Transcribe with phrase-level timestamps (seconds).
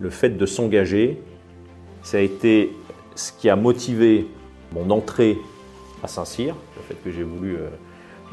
[0.00, 1.20] le fait de s'engager,
[2.02, 2.72] ça a été
[3.14, 4.26] ce qui a motivé
[4.72, 5.36] mon entrée
[6.02, 7.68] à Saint-Cyr, le fait que j'ai voulu euh,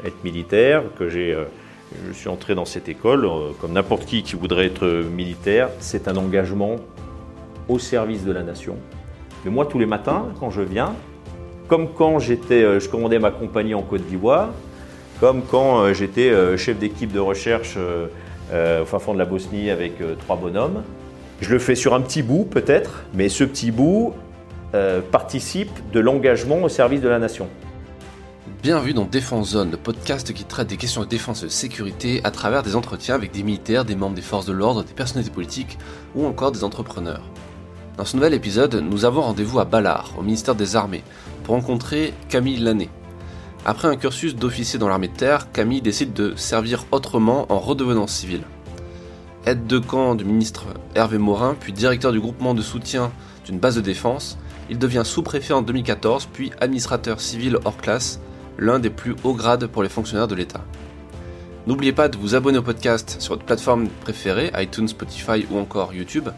[0.06, 1.44] être militaire, que euh,
[2.06, 6.08] je suis entré dans cette école, euh, comme n'importe qui qui voudrait être militaire, c'est
[6.08, 6.76] un engagement
[7.68, 8.76] au service de la nation.
[9.44, 10.94] Mais moi, tous les matins, quand je viens,
[11.68, 14.50] comme quand je commandais ma compagnie en Côte d'Ivoire,
[15.20, 20.36] comme quand j'étais chef d'équipe de recherche au fin fond de la Bosnie avec trois
[20.36, 20.82] bonhommes,
[21.40, 24.14] je le fais sur un petit bout peut-être, mais ce petit bout
[24.74, 27.48] euh, participe de l'engagement au service de la nation.
[28.62, 32.20] Bienvenue dans Défense Zone, le podcast qui traite des questions de défense et de sécurité
[32.24, 35.32] à travers des entretiens avec des militaires, des membres des forces de l'ordre, des personnalités
[35.32, 35.78] politiques
[36.16, 37.22] ou encore des entrepreneurs.
[37.96, 41.04] Dans ce nouvel épisode, nous avons rendez-vous à Ballard, au ministère des Armées,
[41.44, 42.90] pour rencontrer Camille Lanné.
[43.64, 48.06] Après un cursus d'officier dans l'armée de terre, Camille décide de servir autrement en redevenant
[48.06, 48.42] civil
[49.46, 53.10] aide de camp du ministre Hervé Morin, puis directeur du groupement de soutien
[53.44, 54.38] d'une base de défense,
[54.70, 58.20] il devient sous-préfet en 2014, puis administrateur civil hors classe,
[58.58, 60.64] l'un des plus hauts grades pour les fonctionnaires de l'État.
[61.66, 65.92] N'oubliez pas de vous abonner au podcast sur votre plateforme préférée, iTunes, Spotify ou encore
[65.92, 66.28] YouTube,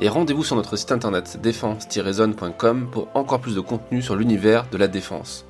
[0.00, 4.76] et rendez-vous sur notre site internet défense-zone.com pour encore plus de contenu sur l'univers de
[4.76, 5.46] la défense.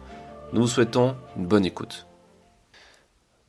[0.53, 2.07] Nous vous souhaitons une bonne écoute.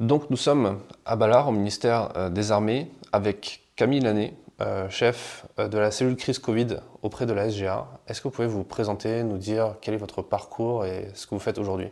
[0.01, 5.45] Donc nous sommes à Ballard, au ministère euh, des Armées, avec Camille Lanné, euh, chef
[5.57, 7.87] euh, de la cellule crise Covid auprès de la SGA.
[8.09, 11.33] Est-ce que vous pouvez vous présenter, nous dire quel est votre parcours et ce que
[11.33, 11.87] vous faites aujourd'hui?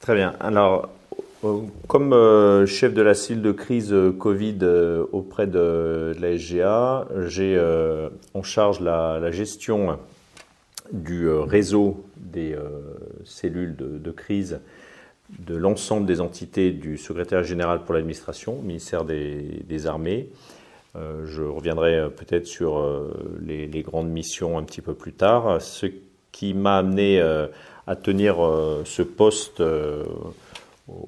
[0.00, 0.34] Très bien.
[0.38, 0.90] Alors,
[1.86, 4.58] comme chef de la cellule de crise Covid
[5.12, 7.60] auprès de, la SGA, j'ai
[8.34, 9.98] en charge la, gestion
[10.92, 12.56] du réseau des
[13.24, 14.60] cellules de crise
[15.38, 20.28] de l'ensemble des entités du secrétaire général pour l'administration, ministère des, Armées.
[20.96, 25.60] Euh, je reviendrai euh, peut-être sur euh, les, grandes missions un petit peu plus tard.
[25.60, 25.86] Ce
[26.32, 28.36] qui m'a amené à tenir
[28.84, 29.62] ce poste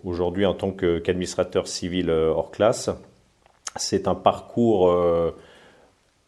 [0.03, 2.91] aujourd'hui en tant qu'administrateur civil hors classe,
[3.77, 4.93] c'est un parcours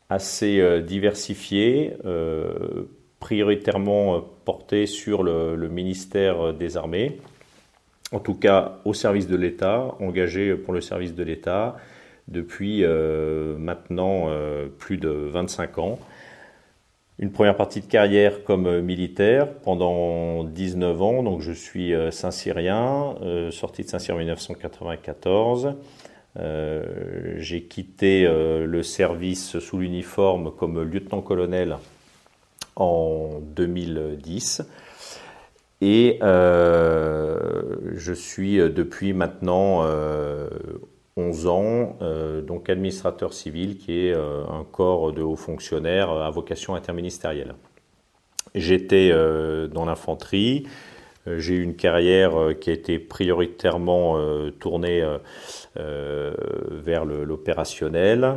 [0.08, 1.96] assez diversifié,
[3.18, 7.18] prioritairement porté sur le ministère des Armées
[8.12, 11.76] en tout cas au service de l'État, engagé pour le service de l'État
[12.28, 15.98] depuis euh, maintenant euh, plus de 25 ans.
[17.18, 23.16] Une première partie de carrière comme militaire pendant 19 ans, donc je suis euh, Saint-Cyrien,
[23.50, 25.74] sorti de Saint-Cyr en 1994.
[27.36, 31.76] J'ai quitté le service sous l'uniforme comme lieutenant-colonel
[32.76, 34.62] en 2010.
[35.84, 39.80] Et euh, je suis euh, depuis maintenant
[41.16, 41.98] 11 euh, ans
[42.46, 47.56] donc administrateur civil, qui est un corps de hauts fonctionnaires à vocation interministérielle.
[48.54, 50.68] J'étais dans l'infanterie.
[51.26, 54.18] J'ai eu une carrière qui a été prioritairement
[54.58, 55.04] tournée
[55.74, 58.36] vers l'opérationnel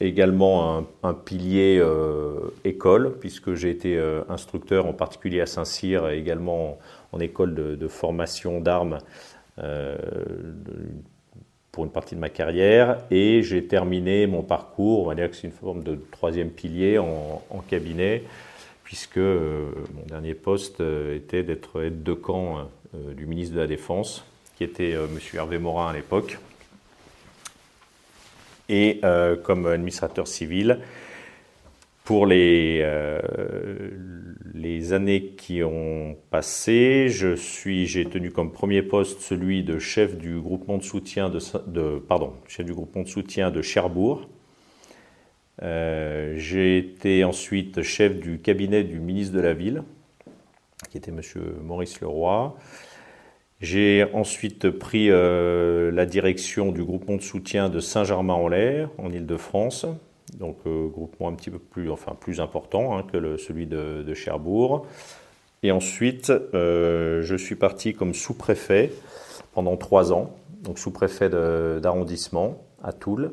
[0.00, 6.18] également un, pilier euh, école, puisque j'ai été euh, instructeur en particulier à Saint-Cyr et
[6.18, 6.78] également
[7.12, 8.98] en, école de, formation d'armes
[9.58, 9.96] euh,
[11.70, 12.98] pour une partie de ma carrière.
[13.10, 16.98] Et j'ai terminé mon parcours, on va dire que c'est une forme de troisième pilier
[16.98, 18.24] en, cabinet,
[18.84, 24.24] puisque mon dernier poste était d'être aide de camp du ministre de la Défense,
[24.56, 25.18] qui était M.
[25.34, 26.38] Hervé Morin à l'époque
[28.70, 30.78] et euh, comme administrateur civil.
[32.04, 33.20] Pour les, euh,
[34.92, 40.82] années qui ont passé, j'ai tenu comme premier poste celui de chef du groupement de
[40.82, 44.28] soutien de, de pardon, chef du groupement de soutien de Cherbourg.
[45.62, 49.82] Euh, j'ai été ensuite chef du cabinet du ministre de la Ville,
[50.90, 51.20] qui était M.
[51.62, 52.56] Maurice Leroy.
[53.60, 59.84] J'ai ensuite pris euh, la direction du groupement de soutien de Saint-Germain-en-Laye, en Ile-de-France,
[60.38, 64.86] donc euh, groupement un petit peu plus, enfin, plus important hein, que celui de, Cherbourg.
[65.62, 68.92] Et ensuite, euh, je suis parti comme sous-préfet
[69.52, 73.32] pendant trois ans, donc sous-préfet d'arrondissement à Toul.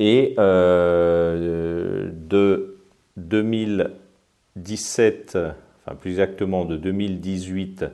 [0.00, 2.10] Et de
[3.16, 5.38] 2017,
[5.84, 7.84] enfin plus exactement de 2018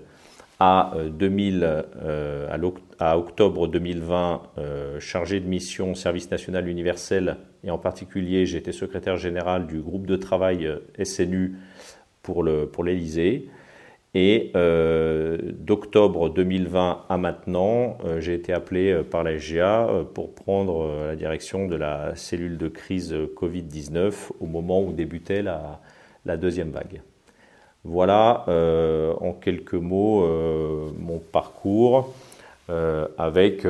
[0.58, 2.58] à, 2000, euh, euh,
[2.98, 9.16] à, octobre 2020 euh, chargé de mission Service national universel et en particulier j'étais secrétaire
[9.16, 10.68] général du groupe de travail
[11.02, 11.56] SNU
[12.22, 13.46] pour l'Elysée.
[13.46, 13.54] Pour
[14.14, 14.52] Et
[15.58, 21.76] d'octobre 2020 à maintenant, j'ai été appelé par la SGA pour prendre la direction de
[21.76, 27.02] la cellule de crise Covid-19 au moment où débutait la deuxième vague.
[27.88, 28.44] Voilà
[29.20, 30.26] en quelques mots
[30.98, 32.12] mon parcours
[32.68, 33.64] avec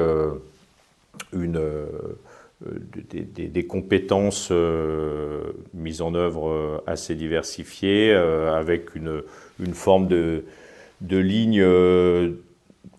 [2.64, 9.22] euh, des, compétences euh, mises en œuvre euh, assez diversifiées, avec une,
[9.74, 10.44] forme de,
[11.02, 11.62] de ligne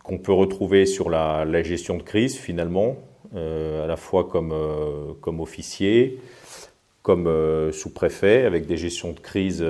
[0.03, 2.97] qu'on peut retrouver sur la, gestion de crise finalement,
[3.35, 6.19] à la fois comme officier,
[7.07, 9.65] comme sous-préfet, avec des gestions de crise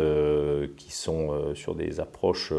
[0.75, 2.51] qui sont sur des approches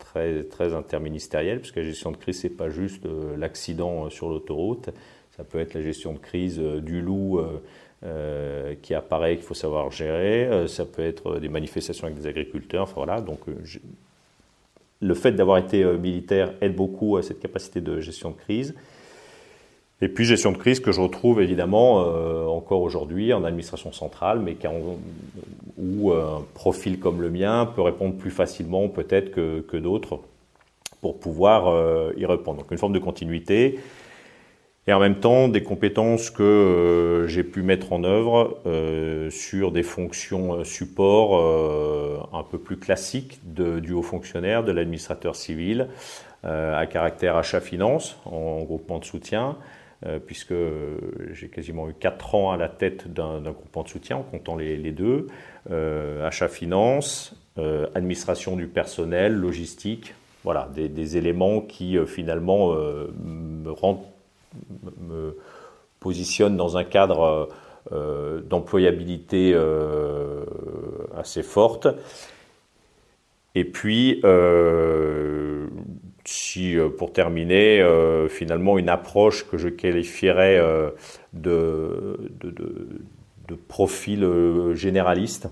[0.00, 3.04] très, très interministérielles, puisque la gestion de crise, c'est pas juste
[3.38, 4.90] l'accident sur l'autoroute,
[5.36, 7.60] ça peut être la gestion de crise euh, du loup euh,
[8.04, 10.66] euh, qui apparaît qu'il faut savoir gérer.
[10.68, 12.84] ça peut être des manifestations avec des agriculteurs.
[12.84, 13.40] Enfin, voilà, donc
[15.00, 18.74] le fait d'avoir été militaire aide beaucoup à cette capacité de gestion de crise.
[20.02, 22.00] Et puis gestion de crise que je retrouve évidemment
[22.54, 24.56] encore aujourd'hui en administration centrale, mais
[25.78, 30.20] où un profil comme le mien peut répondre plus facilement peut-être que, que d'autres
[31.00, 32.58] pour pouvoir y répondre.
[32.58, 33.78] Donc une forme de continuité
[34.88, 39.72] et en même temps des compétences que euh, j'ai pu mettre en œuvre euh, sur
[39.72, 41.34] des fonctions euh, support
[42.32, 45.88] un peu plus classiques de, du haut fonctionnaire, de l'administrateur civil,
[46.44, 49.56] à caractère achat-finance en groupement de soutien,
[50.26, 50.54] puisque
[51.32, 54.92] j'ai quasiment eu 4 ans à la tête d'un groupement de soutien en comptant les,
[54.92, 55.26] deux,
[55.68, 57.34] achat-finance,
[57.94, 60.14] administration du personnel, logistique,
[60.44, 63.74] voilà, des, éléments qui finalement me
[65.00, 65.36] me
[66.00, 67.48] positionne dans un cadre
[67.92, 70.44] euh, d'employabilité euh,
[71.16, 71.86] assez forte.
[73.54, 75.68] Et puis, euh,
[76.28, 77.86] si pour terminer,
[78.28, 80.60] finalement une approche que je qualifierais
[81.32, 84.28] de, de, profil
[84.74, 85.48] généraliste,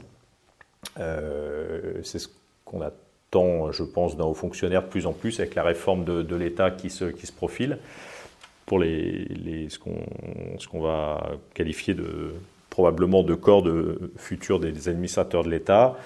[0.97, 2.29] c'est ce
[2.65, 6.37] qu'on attend, je pense, d'un haut fonctionnaire de plus en plus avec la réforme de,
[6.37, 7.79] l'État qui se, qui se profile
[8.67, 12.35] pour les, les ce qu'on va qualifier de
[12.75, 15.97] probablement de corps de futur des administrateurs de l'État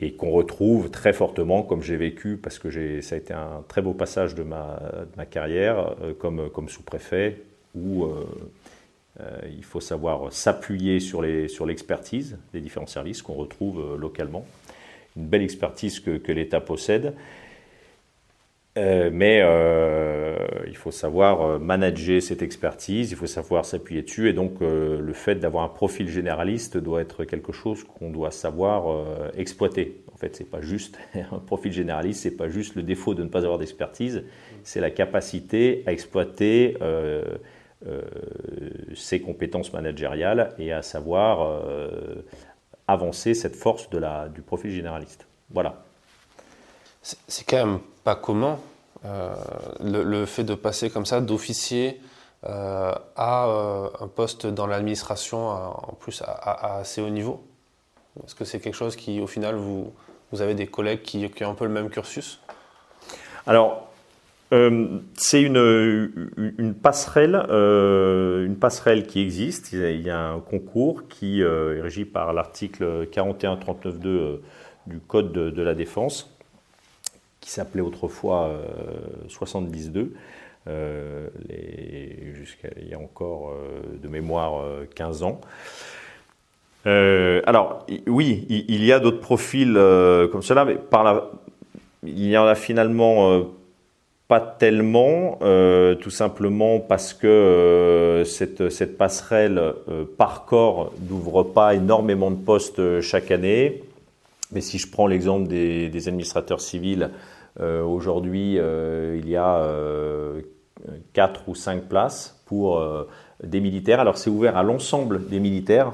[0.00, 3.82] et qu'on retrouve très fortement, comme j'ai vécu, parce que ça a été un très
[3.82, 4.78] beau passage de ma,
[5.30, 7.38] carrière euh, comme, sous-préfet,
[7.74, 8.26] où euh,
[9.20, 14.44] euh, il faut savoir s'appuyer sur l'expertise des différents services qu'on retrouve localement.
[15.16, 17.14] Une belle expertise que l'État possède
[18.78, 24.30] euh, mais euh, il faut savoir euh, manager cette expertise, il faut savoir s'appuyer dessus,
[24.30, 29.04] et donc le fait d'avoir un profil généraliste doit être quelque chose qu'on doit savoir
[29.36, 30.02] exploiter.
[30.12, 30.98] En fait, c'est pas juste
[31.32, 34.24] un profil généraliste, c'est pas juste le défaut de ne pas avoir d'expertise,
[34.62, 36.76] c'est la capacité à exploiter
[38.94, 41.62] ses compétences managériales et à savoir
[42.88, 45.26] avancer cette force du profil généraliste.
[45.50, 45.84] Voilà.
[47.02, 48.58] C'est quand même pas commun
[49.04, 49.34] euh,
[49.82, 52.00] le, fait de passer comme ça d'officier
[52.44, 57.42] euh, à euh, un poste dans l'administration en plus à, assez haut niveau.
[58.24, 59.92] Est-ce que c'est quelque chose qui, au final, vous,
[60.30, 62.40] vous avez des collègues qui, ont un peu le même cursus?
[63.46, 63.88] Alors,
[64.50, 69.72] c'est une, une, passerelle, une passerelle qui existe.
[69.72, 74.40] Il y a un concours qui est régi par l'article 41-39.2
[74.86, 76.31] du Code de la Défense
[77.42, 78.50] qui s'appelait autrefois
[79.28, 80.08] 72,
[80.68, 85.40] euh, euh, jusqu'à il y a encore euh, de mémoire 15 ans.
[86.84, 91.30] alors oui, il, y a d'autres profils comme cela, mais par la,
[92.04, 93.44] il y en a finalement
[94.28, 95.38] pas tellement,
[96.00, 99.74] tout simplement parce que cette, cette, passerelle
[100.16, 103.82] par corps n'ouvre pas énormément de postes chaque année.
[104.52, 107.10] Mais si je prends l'exemple des, administrateurs civils,
[107.60, 110.40] aujourd'hui, euh, il y a euh,
[111.12, 112.84] quatre ou cinq places pour
[113.42, 114.00] des militaires.
[114.00, 115.92] Alors c'est ouvert à l'ensemble des militaires.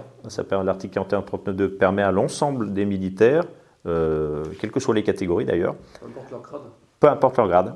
[0.50, 3.44] L'article 41.39.2 permet à l'ensemble des militaires,
[3.84, 6.62] quelles que soient les catégories d'ailleurs, peu importe leur grade,
[6.98, 7.74] peu importe leur grade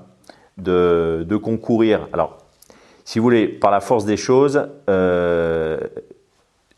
[0.59, 2.09] de, de, concourir.
[2.13, 2.39] Alors,
[3.05, 4.69] si vous voulez, par la force des choses,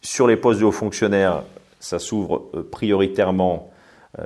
[0.03, 1.43] sur les postes de hauts fonctionnaires,
[1.81, 3.71] ça s'ouvre prioritairement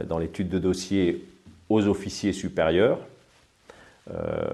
[0.09, 1.28] dans l'étude de dossier
[1.69, 2.99] aux officiers supérieurs.
[4.13, 4.47] Euh,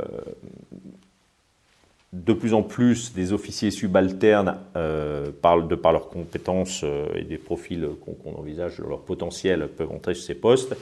[2.13, 7.39] de plus en plus, des officiers subalternes, euh, de par leurs compétences euh, et des
[7.39, 10.77] profils qu'on envisage, leur potentiel, peuvent entrer sur ces postes.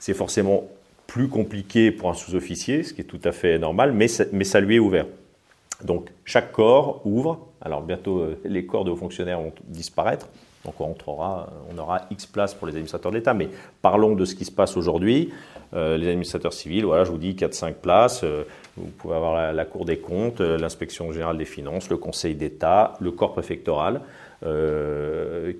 [0.00, 0.68] C'est forcément
[1.06, 4.60] plus compliqué pour un sous-officier, ce qui est tout à fait normal, mais mais ça
[4.60, 5.06] lui est ouvert.
[5.84, 7.46] Donc chaque corps ouvre.
[7.60, 10.28] Alors bientôt, les corps de hauts fonctionnaires vont disparaître.
[10.64, 13.34] Donc on, aura, X places pour les administrateurs de l'État.
[13.34, 13.48] Mais
[13.80, 15.32] parlons de ce qui se passe aujourd'hui.
[15.74, 18.22] Euh, les administrateurs civils, voilà, je vous dis 4-5 places.
[18.24, 18.44] Euh,
[18.76, 22.94] vous pouvez avoir la, Cour des comptes, euh, l'inspection générale des finances, le Conseil d'État,
[23.00, 24.00] le corps préfectoral.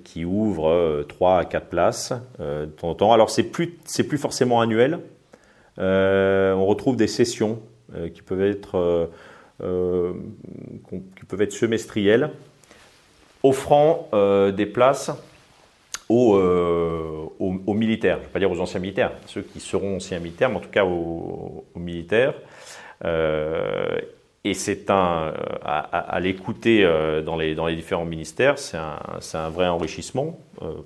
[0.03, 3.13] qui ouvre 3 à 4 places de temps en temps.
[3.13, 3.77] Alors c'est plus,
[4.09, 4.99] plus forcément annuel.
[5.77, 7.61] on retrouve des sessions
[8.13, 9.09] qui peuvent être
[11.49, 12.31] semestrielles
[13.43, 15.11] offrant euh, des places
[16.09, 17.27] aux, euh,
[17.67, 20.57] militaires, je ne vais pas dire aux anciens militaires, ceux qui seront anciens militaires, mais
[20.57, 22.33] en tout cas aux, militaires.
[23.03, 23.99] Euh,
[24.45, 25.33] et c'est un,
[25.63, 26.83] à, l'écouter
[27.25, 30.37] dans les, différents ministères, c'est un, vrai enrichissement,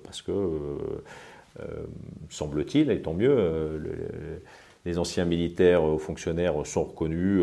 [0.04, 0.32] parce que,
[2.30, 3.82] semble-t-il, et tant mieux,
[4.86, 7.42] les anciens militaires fonctionnaires sont reconnus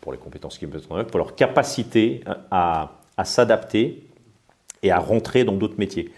[0.00, 2.92] pour les compétences qu'ils mettent en pour leur capacité à
[3.24, 4.05] s'adapter
[4.82, 6.10] et à rentrer dans d'autres métiers.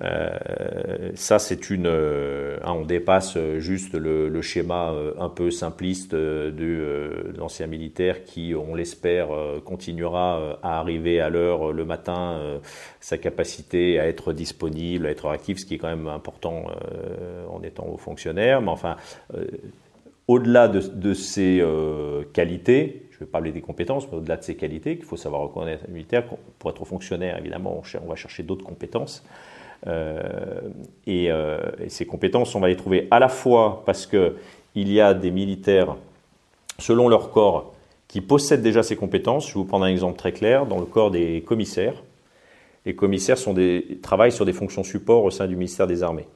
[0.00, 1.86] Euh, ça, c'est une.
[1.86, 8.54] Euh, hein, on dépasse juste le, schéma euh, un peu simpliste de, l'ancien militaire qui,
[8.54, 9.28] on l'espère,
[9.64, 12.60] continuera à arriver à l'heure le matin,
[13.00, 16.66] sa capacité à être disponible, à être actif, ce qui est quand même important
[17.50, 18.62] en étant haut fonctionnaire.
[18.62, 18.96] Mais enfin,
[20.28, 21.64] au-delà de, de, ces
[22.32, 25.88] qualités, je vais parler des compétences, mais au-delà de ces qualités, qu'il faut savoir reconnaître
[25.88, 26.24] militaire,
[26.58, 29.24] pour être fonctionnaire, évidemment, on, va chercher d'autres compétences.
[29.86, 30.60] Euh,
[31.06, 34.32] euh, et, ces compétences, on va les trouver à la fois parce qu'il
[34.74, 35.94] y a des militaires,
[36.80, 37.74] selon leur corps,
[38.08, 39.46] qui possèdent déjà ces compétences.
[39.46, 40.66] Je vais vous prendre un exemple très clair.
[40.66, 42.02] Dans le corps des commissaires,
[42.84, 46.26] les commissaires sont des, travaillent sur des fonctions support au sein du ministère des Armées.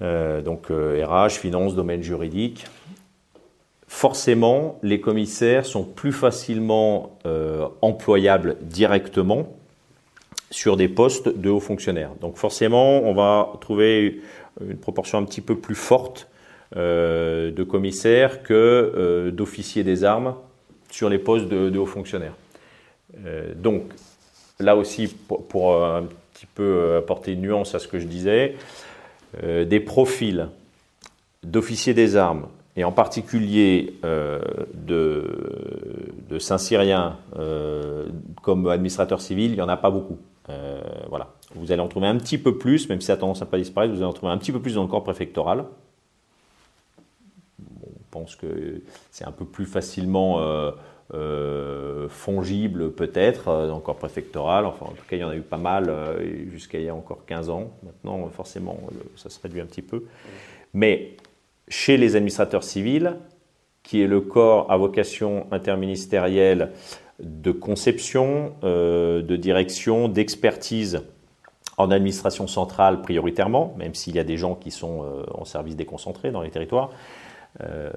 [0.00, 2.64] Euh, donc RH, finance, domaine juridique
[3.94, 9.56] forcément, les commissaires sont plus facilement euh, employables directement
[10.50, 12.10] sur des postes de hauts fonctionnaires.
[12.20, 14.20] Donc forcément, on va trouver
[14.60, 16.28] une proportion un petit peu plus forte
[16.76, 20.34] euh, de commissaires que euh, d'officiers des armes
[20.90, 22.34] sur les postes de, hauts fonctionnaires.
[23.54, 23.82] donc
[24.58, 28.56] là aussi, pour, pour, un petit peu apporter une nuance à ce que je disais,
[29.42, 30.48] des profils
[31.42, 32.46] d'officiers des armes
[32.76, 34.40] et en particulier euh,
[34.74, 38.08] de, Saint-Cyrien euh,
[38.42, 40.18] comme administrateur civil, il n'y en a pas beaucoup.
[40.48, 41.28] Euh, voilà.
[41.54, 43.58] Vous allez en trouver un petit peu plus, même si ça a tendance à pas
[43.58, 45.64] disparaître, vous allez en trouver un petit peu plus dans le corps préfectoral.
[47.60, 50.40] on pense que c'est un peu plus facilement
[52.08, 54.66] fongible peut-être dans le corps préfectoral.
[54.66, 56.18] Enfin, en tout cas, il y en a eu pas mal
[56.50, 57.70] jusqu'à il y a encore 15 ans.
[57.84, 58.80] Maintenant, forcément,
[59.14, 60.02] ça se réduit un petit peu.
[60.72, 61.16] Mais
[61.68, 63.16] chez les administrateurs civils,
[63.82, 66.72] qui est le corps à vocation interministérielle
[67.20, 71.02] de conception, euh, de direction, d'expertise
[71.76, 75.76] en administration centrale prioritairement, même s'il y a des gens qui sont euh, en service
[75.76, 76.90] déconcentré dans les territoires.
[77.62, 77.90] Euh,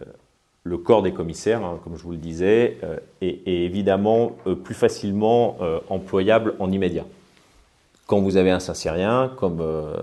[0.64, 2.78] le corps des commissaires, hein, comme je vous le disais,
[3.22, 5.56] est, évidemment plus facilement
[5.90, 7.06] employable en immédiat
[8.08, 9.94] quand vous avez un Saint-Cyrien, comme euh,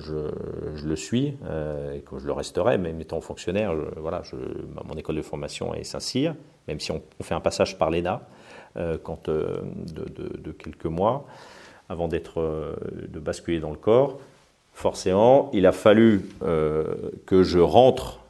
[0.00, 4.22] je, le suis, euh, et que je le resterai, même étant fonctionnaire, voilà,
[4.84, 6.34] mon école de formation est Saint-Cyr,
[6.66, 8.22] même si on, fait un passage par l'ENA
[8.76, 11.26] euh, quand, de, quelques mois,
[11.88, 12.76] avant d'être,
[13.08, 14.18] de basculer dans le corps,
[14.72, 18.20] forcément, il a fallu que je rentre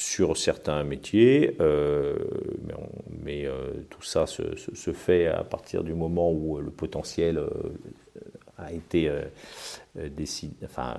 [0.00, 2.16] sur certains métiers, euh,
[3.22, 4.42] mais, euh, tout ça se,
[4.92, 7.50] fait à partir du moment où le potentiel euh,
[8.56, 9.10] a été
[9.94, 10.96] décidé, enfin,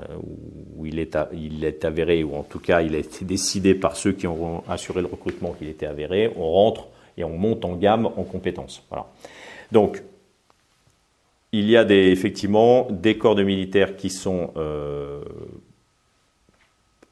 [0.76, 3.96] où il est, il est avéré, ou en tout cas il a été décidé par
[3.96, 7.76] ceux qui ont assuré le recrutement qu'il était avéré, on rentre et on monte en
[7.76, 8.84] gamme en compétences.
[8.90, 9.08] Voilà.
[9.72, 10.02] Donc,
[11.52, 14.54] il y a des, effectivement des corps de militaires qui sont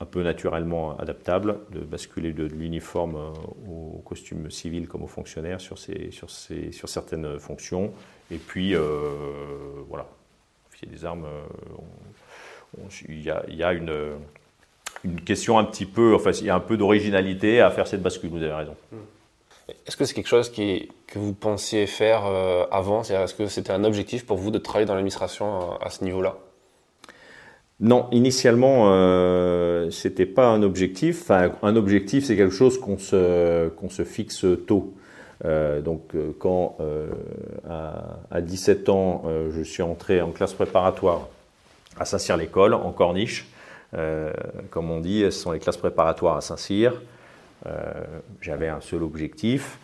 [0.01, 5.59] un peu naturellement adaptable, de basculer de, l'uniforme euh, au costume civil comme aux fonctionnaires
[5.59, 7.91] sur, sur, sur certaines fonctions.
[8.31, 8.81] Et puis, euh,
[9.89, 10.07] voilà,
[10.69, 14.13] officier des armes, euh, il y a, y a une,
[15.03, 18.01] une, question un petit peu, enfin, il y a un peu d'originalité à faire cette
[18.01, 18.75] bascule, vous avez raison.
[19.85, 22.23] Est-ce que c'est quelque chose qui, que vous pensiez faire
[22.71, 23.01] avant?
[23.01, 26.37] Est-ce que c'était un objectif pour vous de travailler dans l'administration à ce niveau-là?
[27.81, 31.21] Non, initialement, euh, c'était pas un objectif.
[31.21, 34.93] Enfin, un objectif, c'est quelque chose qu'on se, fixe tôt.
[35.45, 36.77] Euh, donc, euh, quand
[37.69, 39.23] à, à, 17 ans,
[39.55, 41.27] je suis entré en classe préparatoire
[41.97, 43.47] à Saint-Cyr-l'École, en Corniche,
[44.69, 47.01] comme on dit, ce sont les classes préparatoires à Saint-Cyr.
[48.41, 49.79] J'avais un seul objectif,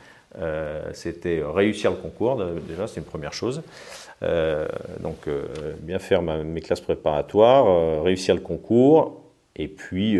[0.93, 3.61] c'était réussir le concours, déjà c'est une première chose.
[5.01, 5.27] Donc
[5.79, 9.21] bien faire mes classes préparatoires, réussir le concours,
[9.55, 10.19] et puis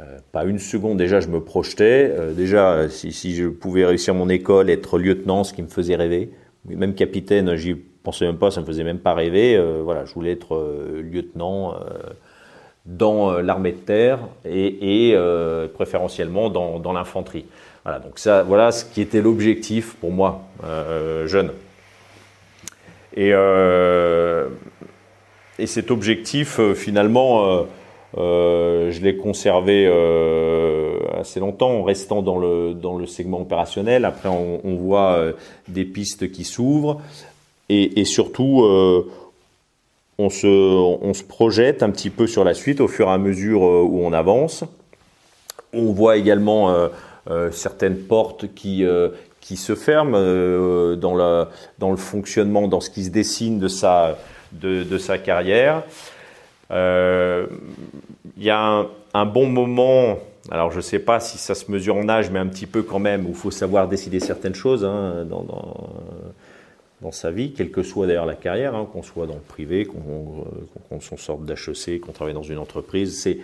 [0.00, 2.12] euh, pas une seconde, déjà je me projetais.
[2.14, 6.30] Euh, déjà, si, je pouvais réussir mon école, être lieutenant, ce qui me faisait rêver.
[6.66, 9.56] Même capitaine, j'y pensais même pas, ça me faisait même pas rêver.
[9.56, 11.74] Euh, voilà, je voulais être lieutenant
[12.84, 15.16] dans l'armée de terre et, et
[15.74, 17.46] préférentiellement dans, dans l'infanterie.
[17.84, 20.42] Voilà, donc ça, voilà ce qui était l'objectif pour moi,
[21.26, 21.50] jeune.
[23.16, 23.30] Et,
[25.58, 27.66] et cet objectif, finalement,
[28.18, 34.04] euh, je l'ai conservé euh, assez longtemps en restant dans le, dans le segment opérationnel.
[34.04, 35.32] Après, on, voit euh,
[35.68, 37.00] des pistes qui s'ouvrent
[37.68, 39.10] et, surtout, euh,
[40.18, 43.18] on, se, on se projette un petit peu sur la suite au fur et à
[43.18, 44.64] mesure où on avance.
[45.72, 46.72] On voit également
[47.50, 48.86] certaines portes qui,
[49.46, 50.18] qui se ferment
[50.96, 54.18] dans, la, dans le fonctionnement, dans ce qui se dessine de sa,
[54.52, 55.82] de, sa carrière.
[56.70, 57.46] Euh,
[58.36, 60.18] il y a un, bon moment,
[60.50, 62.82] alors je ne sais pas si ça se mesure en âge, mais un petit peu
[62.82, 65.44] quand même, où il faut savoir décider certaines choses hein, dans,
[67.02, 69.86] dans, sa vie, quelle que soit d'ailleurs la carrière, hein, qu'on soit dans le privé,
[69.86, 73.22] qu'on s'en sorte d'HEC, qu'on travaille dans une entreprise.
[73.22, 73.38] C'est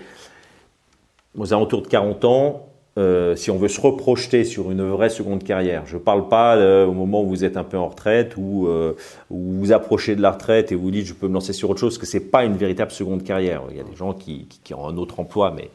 [1.38, 2.66] aux alentours de 40 ans,
[2.98, 6.56] euh, si on veut se reprojeter sur une vraie seconde carrière, je ne parle pas
[6.56, 8.94] euh, au moment où vous êtes un peu en retraite ou euh,
[9.30, 11.80] où vous approchez de la retraite et vous dites je peux me lancer sur autre
[11.80, 13.62] chose, parce que c'est pas une véritable seconde carrière.
[13.70, 15.70] Il y a des gens qui, qui, ont un autre emploi, mais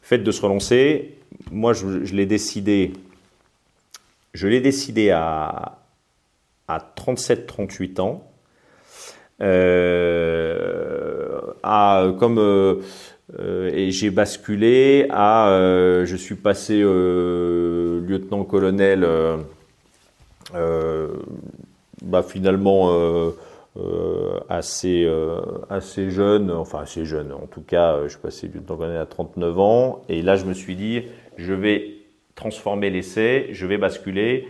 [0.00, 1.16] faites de se relancer.
[1.50, 2.92] Moi, je, je l'ai décidé.
[4.32, 5.78] Je l'ai décidé à,
[6.68, 8.24] à 37-38 ans.
[11.64, 12.80] à, comme
[13.38, 19.06] euh, et j'ai basculé à, euh, je suis passé euh, lieutenant-colonel,
[22.02, 22.92] bah, finalement
[24.48, 25.08] assez,
[25.68, 30.04] assez jeune, enfin assez jeune, en tout cas, je suis passé lieutenant-colonel à 39 ans,
[30.08, 31.02] et là je me suis dit,
[31.36, 31.94] je vais
[32.34, 34.48] transformer l'essai, je vais basculer,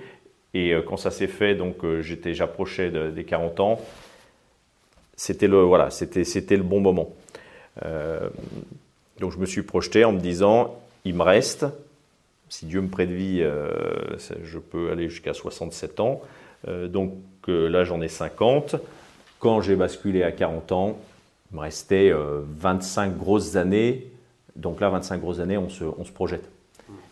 [0.55, 3.81] et quand ça s'est fait, donc j'étais, j'approchais des 40 ans,
[5.17, 7.11] c'était le, voilà, c'était, c'était le bon moment.
[7.85, 8.29] Euh,
[9.19, 11.67] donc je me suis projeté en me disant, il me reste,
[12.49, 13.71] si Dieu me vie, euh,
[14.43, 16.21] je peux aller jusqu'à 67 ans.
[16.69, 17.13] Euh, donc
[17.47, 18.77] là, j'en ai 50.
[19.39, 20.99] Quand j'ai basculé à 40 ans,
[21.51, 24.07] il me restait 25 grosses années.
[24.55, 26.49] Donc là, 25 grosses années, on se, on se projette.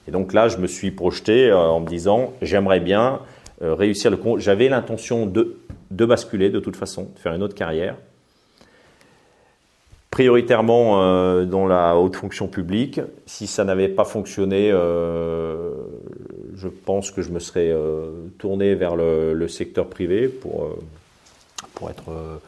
[0.06, 3.20] Et donc là, je me suis projeté en me disant, j'aimerais bien
[3.60, 4.38] réussir le compte.
[4.38, 5.58] J'avais l'intention de,
[5.90, 7.96] de basculer de toute façon, de faire une autre carrière
[10.10, 13.00] prioritairement euh, dans la haute fonction publique.
[13.26, 15.72] Si ça n'avait pas fonctionné, euh,
[16.56, 20.76] je pense que je me serais euh, tourné vers le, secteur privé pour,
[21.74, 22.40] pour être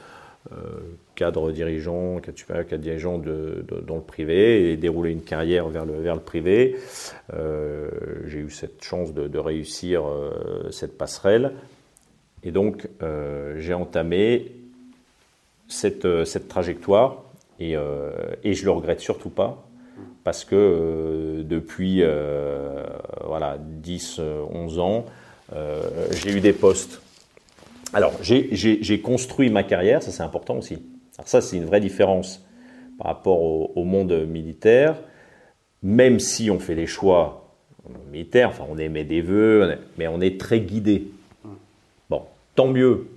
[1.14, 5.94] cadre dirigeant, cadre supérieur, cadre dirigeant dans le privé et dérouler une carrière vers le,
[5.94, 6.76] vers le privé.
[7.32, 10.02] J'ai eu cette chance de, de réussir
[10.70, 11.52] cette passerelle.
[12.42, 12.86] Et donc,
[13.56, 14.52] j'ai entamé
[15.68, 17.22] cette, cette trajectoire
[17.60, 18.10] et, euh,
[18.42, 19.66] et je le regrette surtout pas
[20.24, 22.84] parce que euh, depuis euh,
[23.24, 24.20] voilà, 10,
[24.52, 25.04] 11 ans,
[26.12, 27.02] j'ai eu des postes.
[27.92, 30.74] Alors, j'ai construit ma carrière, ça c'est important aussi.
[31.18, 32.44] Alors ça, c'est une vraie différence
[32.98, 34.96] par rapport au, monde militaire.
[35.82, 37.56] Même si on fait des choix
[38.12, 41.08] militaires, enfin on émet des vœux, mais on est très guidé.
[42.08, 42.22] Bon,
[42.54, 43.08] tant mieux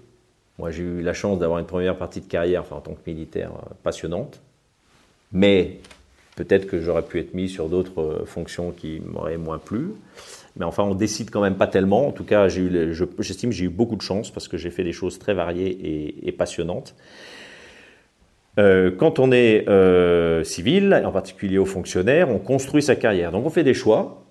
[0.59, 3.09] moi, j'ai eu la chance d'avoir une première partie de carrière, enfin, en tant que
[3.09, 4.41] militaire, euh, passionnante.
[5.31, 5.79] Mais
[6.35, 9.89] peut-être que j'aurais pu être mis sur d'autres euh, fonctions qui m'auraient moins plu.
[10.55, 12.07] Mais enfin, on décide quand même pas tellement.
[12.07, 14.91] En tout cas, j'estime que j'ai eu beaucoup de chance parce que j'ai fait des
[14.91, 16.93] choses très variées et, passionnantes.
[18.59, 19.65] Euh, quand on est
[20.45, 23.31] civil, en particulier aux fonctionnaires, on construit sa carrière.
[23.31, 24.23] Donc on fait des choix,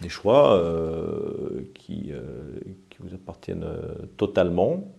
[0.00, 0.58] des choix
[1.74, 2.14] qui,
[2.88, 3.66] qui, vous appartiennent
[4.16, 4.95] totalement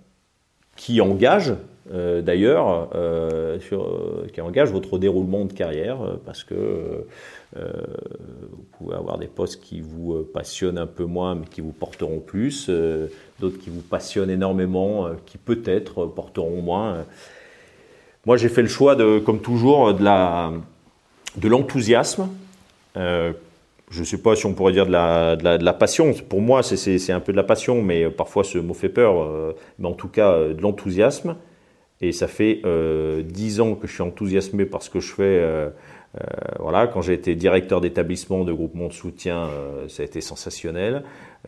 [0.77, 1.53] qui engage
[1.93, 7.05] euh, d'ailleurs, euh, euh, qui engage votre déroulement de carrière, parce que
[7.55, 12.19] vous pouvez avoir des postes qui vous passionnent un peu moins, mais qui vous porteront
[12.19, 12.69] plus,
[13.39, 17.05] d'autres qui vous passionnent énormément, qui peut-être porteront moins.
[18.25, 22.29] Moi, j'ai fait le choix de, comme toujours, de l'enthousiasme
[23.89, 26.13] je ne sais pas si on pourrait dire de la, passion.
[26.13, 29.21] Pour moi, c'est un peu de la passion, mais parfois ce mot fait peur.
[29.21, 31.37] Euh, mais en tout cas, euh, de l'enthousiasme.
[32.01, 32.61] Et ça fait
[33.23, 35.71] dix ans que je suis enthousiasmé par ce que je fais.
[36.59, 39.49] voilà, quand j'ai été directeur d'établissement de groupement de soutien,
[39.87, 41.01] ça a été sensationnel.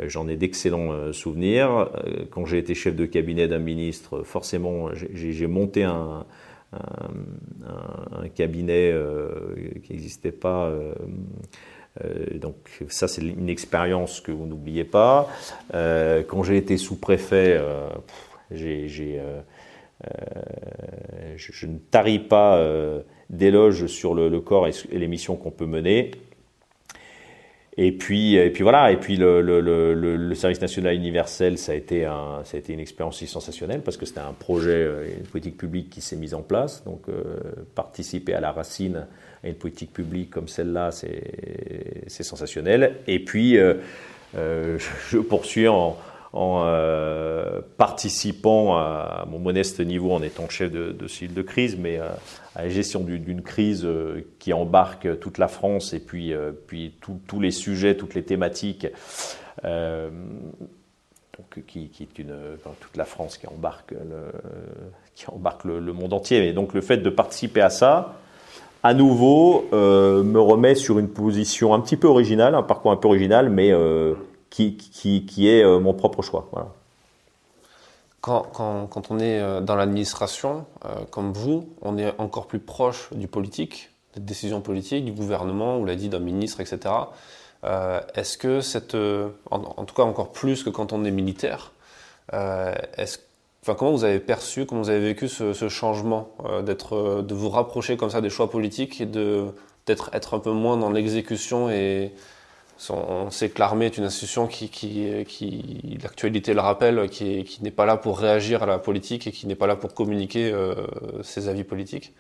[0.07, 1.91] J'en ai d'excellents souvenirs.
[2.31, 6.25] Quand j'ai été chef de cabinet d'un ministre, forcément, j'ai monté un,
[8.33, 8.91] cabinet
[9.83, 10.71] qui n'existait pas
[11.88, 11.88] euh,
[12.35, 12.55] donc
[12.89, 15.29] ça, c'est une expérience que vous n'oubliez pas.
[15.73, 17.89] Euh, quand j'ai été sous-préfet, euh,
[18.51, 19.03] je,
[21.65, 22.63] ne taris pas
[23.29, 26.11] d'éloges sur le, corps et, les missions qu'on peut mener.
[27.81, 32.03] Et puis, et puis voilà, et puis le, service national universel, ça a été,
[32.43, 34.85] ça a été une expérience sensationnelle parce que c'était un projet,
[35.17, 36.83] une politique publique qui s'est mise en place.
[36.83, 37.03] Donc,
[37.75, 39.05] participer à la racine
[39.43, 42.97] et une politique publique comme celle-là, c'est sensationnel.
[43.07, 43.75] Et puis, euh,
[44.37, 44.77] euh,
[45.09, 45.97] je poursuis en,
[46.35, 52.63] euh, participant à, mon modeste niveau en étant chef de, de de crise, mais à
[52.63, 53.87] la gestion d'une crise
[54.39, 56.33] qui embarque toute la France et puis,
[56.67, 58.87] puis tous les sujets, toutes les thématiques.
[59.63, 64.31] Donc, qui, est toute la France qui embarque, le,
[65.15, 66.47] qui embarque le, le, monde entier.
[66.47, 68.19] Et donc le fait de participer à ça,
[68.81, 72.95] à nouveau, euh, me remet sur une position un petit peu originale, un parcours un
[72.95, 74.13] peu original, mais euh,
[74.49, 76.49] qui, qui, qui, est euh, mon propre choix.
[78.21, 80.65] Quand, quand, quand, on est dans l'administration,
[81.09, 85.85] comme vous, on est encore plus proche du politique, des décisions politiques, du gouvernement, ou
[85.85, 86.93] l'a dit d'un ministre, etc.
[88.15, 88.97] est-ce que cette,
[89.49, 91.71] en, tout cas encore plus que quand on est militaire,
[92.33, 93.19] est-ce
[93.61, 97.33] Enfin, comment vous avez perçu, comment vous avez vécu ce, changement euh, d'être, euh, de
[97.33, 99.47] vous rapprocher comme ça des choix politiques et de
[99.85, 102.13] d'être être un peu moins dans l'exécution et
[102.89, 104.69] on sait que l'armée est une institution qui,
[106.01, 109.55] l'actualité le rappelle, qui, n'est pas là pour réagir à la politique et qui n'est
[109.55, 110.75] pas là pour communiquer euh,
[111.23, 112.13] ses avis politiques.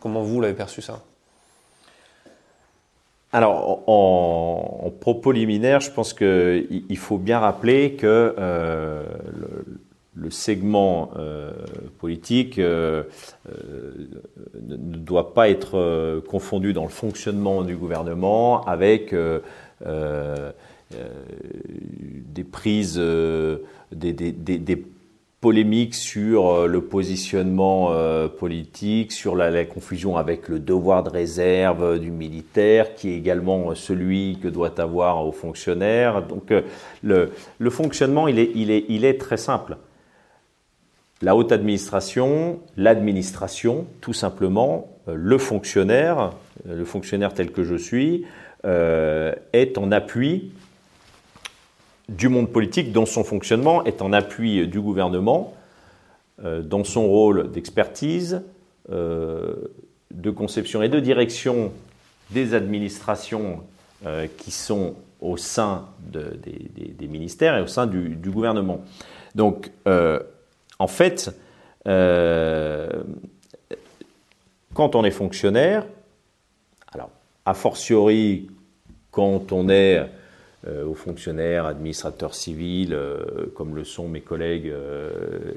[0.00, 1.02] Comment vous l'avez perçu ça?
[3.32, 9.78] Alors, en, propos liminaire, je pense qu'il faut bien rappeler que le,
[10.18, 11.52] le segment euh,
[11.98, 13.04] politique euh,
[13.48, 13.92] euh,
[14.60, 19.14] ne doit pas être confondu dans le fonctionnement du gouvernement avec
[20.90, 23.00] des prises,
[23.92, 24.84] des,
[25.40, 27.92] polémiques sur le positionnement
[28.38, 34.38] politique, sur la, confusion avec le devoir de réserve du militaire, qui est également celui
[34.42, 36.26] que doit avoir aux fonctionnaires.
[36.26, 36.52] Donc
[37.02, 39.76] le, le fonctionnement, il est, il, est, il est très simple
[41.22, 46.32] la haute administration, l'administration, tout simplement, euh, le fonctionnaire,
[46.68, 50.52] euh, le fonctionnaire tel que je suis, euh, est en appui
[52.08, 55.54] du monde politique dans son fonctionnement, est en appui du gouvernement
[56.42, 58.42] dans son rôle d'expertise,
[58.88, 61.72] de conception et de direction
[62.30, 63.60] des administrations
[64.36, 68.82] qui sont au sein des, ministères et au sein du, gouvernement.
[69.34, 69.70] Donc,
[70.78, 71.30] en fait,
[71.86, 72.88] euh,
[74.74, 75.86] quand on est fonctionnaire,
[77.48, 78.48] a fortiori
[79.10, 80.06] quand on est
[80.66, 84.72] euh, au fonctionnaire, administrateur civil, euh, comme le sont mes collègues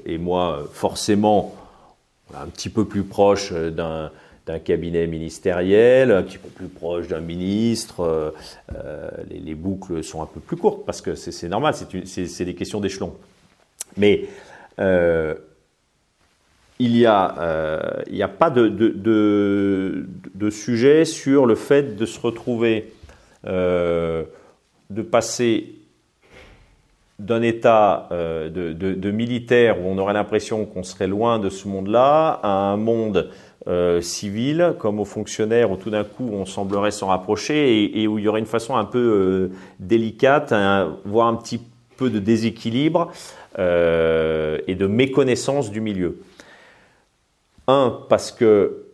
[0.06, 1.54] et moi, forcément
[2.34, 4.10] un petit peu plus proche d'un
[4.64, 8.34] cabinet ministériel, un petit peu plus proche d'un ministre,
[9.28, 13.14] les, boucles sont un peu plus courtes parce que c'est normal, c'est des questions d'échelon.
[13.96, 14.28] Mais
[14.78, 15.34] euh,
[16.82, 17.80] il n'y a, euh,
[18.20, 22.92] a, pas de, de, sujet sur le fait de se retrouver,
[23.46, 24.24] euh,
[24.90, 25.76] de passer
[27.20, 32.48] d'un état de, militaire où on aurait l'impression qu'on serait loin de ce monde-là à
[32.48, 33.30] un monde
[34.00, 38.24] civil, comme aux fonctionnaires où tout d'un coup on semblerait s'en rapprocher et, où il
[38.24, 40.52] y aurait une façon un peu délicate,
[41.04, 41.60] voire un petit
[41.96, 43.12] peu de déséquilibre
[43.58, 46.22] euh, et de méconnaissance du milieu.
[47.68, 48.86] Un, parce que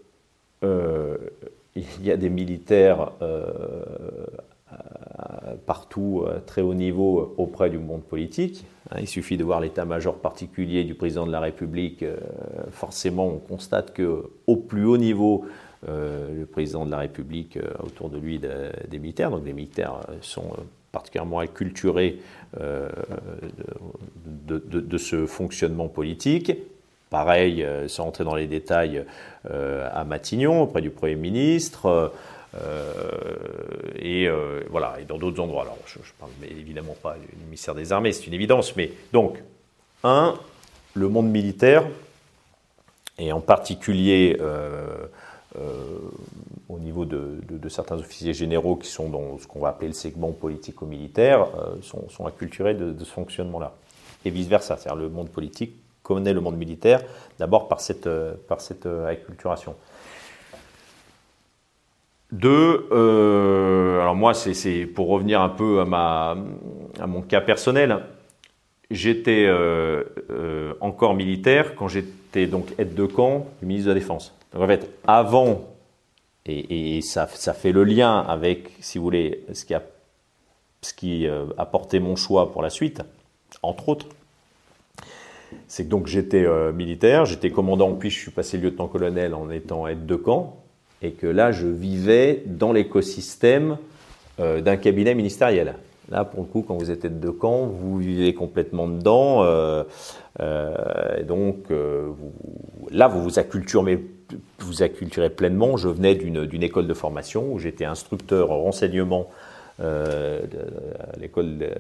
[0.64, 1.16] euh,
[1.74, 3.46] il y a des militaires euh,
[5.66, 8.64] partout, à très haut niveau, auprès du monde politique.
[8.90, 12.04] Hein, il suffit de voir l'état-major particulier du président de la République.
[12.70, 15.46] forcément, on constate que au plus haut niveau,
[15.87, 19.31] le président de la République autour de lui des militaires.
[19.31, 20.50] Donc, les militaires sont
[20.92, 22.18] particulièrement acculturés
[22.61, 22.88] euh,
[24.26, 26.52] de, ce fonctionnement politique.
[27.11, 29.05] Pareil, euh, sans entrer dans les détails,
[29.51, 32.12] euh, à Matignon, auprès du Premier ministre.
[33.97, 34.29] et
[34.68, 35.62] voilà, et dans d'autres endroits.
[35.62, 39.42] Alors, je, ne parle évidemment pas du ministère des Armées, c'est une évidence, mais donc,
[40.03, 40.35] un,
[40.94, 41.85] le monde militaire
[43.18, 44.38] et en particulier
[46.68, 50.33] au niveau de, certains officiers généraux qui sont dans ce qu'on va appeler le segment
[50.33, 51.47] politico-militaire,
[51.83, 53.75] sont, acculturés de, ce fonctionnement-là.
[54.25, 55.75] Et vice-versa, c'est-à-dire le monde politique
[56.09, 57.03] connaît le monde militaire,
[57.38, 58.09] d'abord par cette,
[58.49, 59.75] par cette acculturation.
[62.31, 66.37] Deux, euh, alors moi, c'est pour revenir un peu à, ma,
[67.07, 68.01] mon cas personnel.
[68.90, 74.01] J'étais euh, euh, encore militaire quand j'étais donc aide de camp du ministre de la
[74.01, 74.35] Défense.
[74.53, 75.68] Donc en fait, avant,
[76.44, 79.83] et, ça, ça, fait le lien avec, si vous voulez, ce qui a,
[80.83, 83.03] ce qui a porté mon choix pour la suite,
[83.62, 84.07] entre autres,
[85.66, 90.06] c'est que donc j'étais militaire, j'étais commandant, puis je suis passé lieutenant-colonel en étant aide
[90.06, 90.56] de camp
[91.02, 93.78] et que là, je vivais dans l'écosystème
[94.40, 95.74] euh, d'un cabinet ministériel.
[96.11, 99.44] Là, pour le coup, quand vous êtes tête de camp, vous vivez complètement dedans.
[99.44, 99.84] Euh,
[100.40, 101.66] euh, donc,
[102.90, 104.02] là, vous vous acculturez,
[104.61, 105.76] vous acculturez pleinement.
[105.76, 109.28] Je venais d'une école de formation où j'étais instructeur en renseignement
[109.80, 110.40] euh,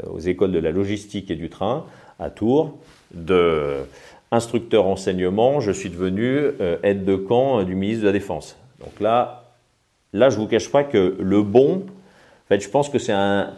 [0.08, 1.84] aux écoles de la logistique et du train
[2.20, 2.78] à Tours.
[3.12, 3.78] De
[4.30, 6.50] instructeur renseignement, je suis devenu
[6.82, 8.58] aide de camp du ministre de la Défense.
[8.80, 9.44] Donc là,
[10.12, 13.50] là, je vous cache pas que le bon, en fait, je pense que c'est un,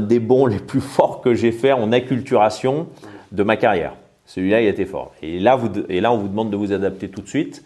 [0.00, 2.88] des bons les plus forts que j'ai fait en acculturation
[3.32, 3.94] de ma carrière.
[4.26, 5.12] Celui-là, il était fort.
[5.22, 7.64] Et là, vous, et là, on vous demande de vous adapter tout de suite.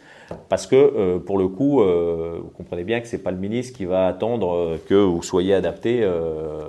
[0.48, 3.76] Parce que euh, pour le coup, euh, vous comprenez bien que c'est pas le ministre
[3.76, 6.06] qui va attendre euh, que vous soyez adapté,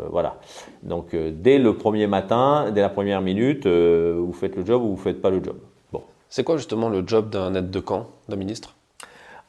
[0.09, 0.37] voilà.
[0.83, 5.01] Donc dès le premier matin, dès la première minute, vous faites le job ou vous
[5.01, 5.57] faites pas le job.
[5.91, 6.03] Bon.
[6.29, 8.75] C'est quoi justement le job d'un aide de camp, d'un ministre?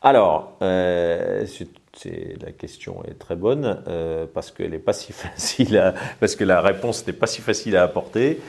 [0.02, 1.44] Alors, euh,
[2.40, 3.82] la question est très bonne
[4.32, 7.82] parce qu'elle n'est pas si facile, parce que la réponse n'est pas si facile à
[7.82, 8.40] apporter.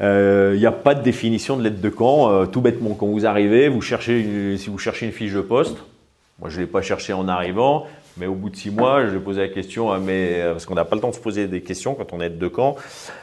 [0.00, 2.46] Il euh, n'y a pas de définition de l'aide de camp.
[2.46, 5.76] tout bêtement, quand vous arrivez, vous cherchez, si vous cherchez une fiche de poste,
[6.40, 9.16] moi je ne l'ai pas cherché en arrivant, mais au bout de six mois, je
[9.18, 11.62] posé la question à mes, parce qu'on n'a pas le temps de se poser des
[11.62, 12.76] questions quand on est aide de camp.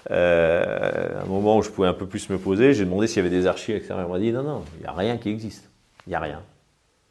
[0.09, 3.25] à un moment où je pouvais un peu plus me poser, j'ai demandé s'il y
[3.25, 3.95] avait des archives, etc.
[4.07, 5.69] On m'a dit non, non, il n'y a rien qui existe.
[6.07, 6.41] Il n'y a rien.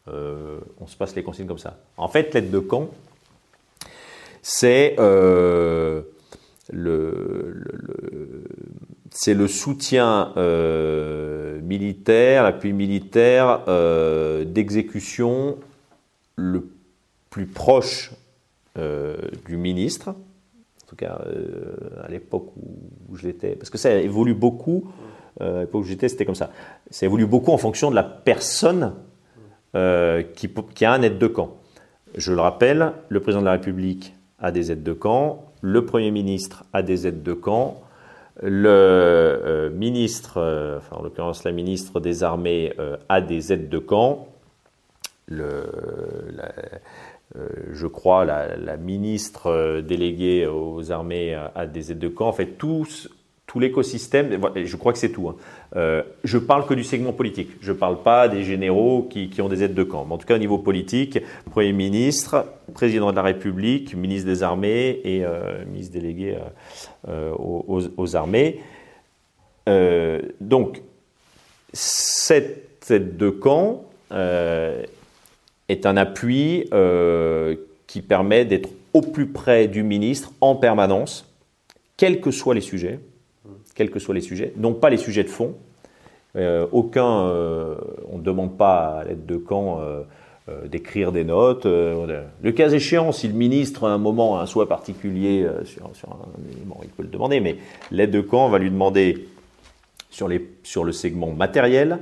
[0.09, 1.79] Euh, on se passe les consignes comme ça.
[1.97, 2.91] En fait, l'aide de camp,
[4.43, 6.03] c'est euh,
[6.73, 7.63] le,
[9.11, 13.65] c'est le soutien euh, militaire, l'appui militaire
[14.47, 15.59] d'exécution
[16.37, 16.71] le
[17.29, 18.13] plus proche
[18.77, 21.21] du ministre, en tout cas
[22.03, 24.91] à l'époque où, je l'étais, parce que ça évolue beaucoup,
[25.41, 26.51] à l'époque où j'étais c'était comme ça,
[26.91, 28.95] ça évolue beaucoup en fonction de la personne
[29.77, 31.59] euh, qui, a un aide de camp.
[32.17, 36.11] Je le rappelle, le président de la République a des aides de camp, le Premier
[36.11, 37.81] ministre a des aides de camp,
[38.43, 42.73] le euh, ministre, euh, en l'occurrence la ministre des Armées,
[43.09, 44.29] a des aides de camp.
[45.27, 45.65] Le,
[47.73, 52.27] je crois la, la, ministre déléguée aux armées a des aides de camp.
[52.27, 53.09] En fait, tous
[53.51, 55.29] tout l'écosystème, je crois que c'est tout.
[55.29, 55.35] Hein.
[55.75, 57.51] Euh, je parle que du segment politique.
[57.61, 60.07] Je ne parle pas des généraux qui, ont des aides de camp.
[60.09, 61.19] En tout cas, au niveau politique,
[61.51, 66.39] Premier ministre, Président de la République, ministre des Armées et euh, ministre délégué
[67.09, 68.61] euh, aux, armées.
[70.41, 70.81] donc,
[71.73, 73.83] cette aide de camp
[74.13, 76.71] est un appui
[77.89, 81.29] qui permet d'être au plus près du ministre en permanence,
[81.97, 83.01] quels que soient les sujets
[83.81, 85.55] quels que soient les sujets, non pas les sujets de fond.
[86.37, 87.77] Euh, aucun, euh,
[88.13, 90.03] on ne demande pas à l'aide de camp euh,
[90.67, 91.65] d'écrire des notes.
[91.65, 96.53] le cas échéant, si le ministre à un moment a un souhait particulier sur, un
[96.55, 97.57] élément, il peut le demander, mais
[97.91, 99.29] l'aide de camp va lui demander
[100.11, 102.01] sur, les, sur le segment matériel,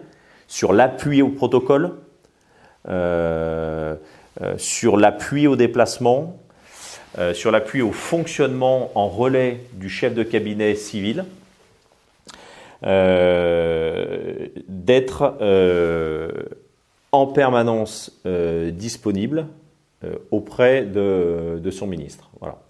[0.48, 1.92] sur l'appui au protocole,
[4.56, 6.38] sur l'appui au déplacement,
[7.34, 11.24] sur l'appui au fonctionnement en relais du chef de cabinet civil,
[14.68, 16.30] d'être euh,
[17.12, 19.46] en permanence euh, disponible
[20.30, 22.30] auprès de, son ministre.
[22.38, 22.60] Voilà.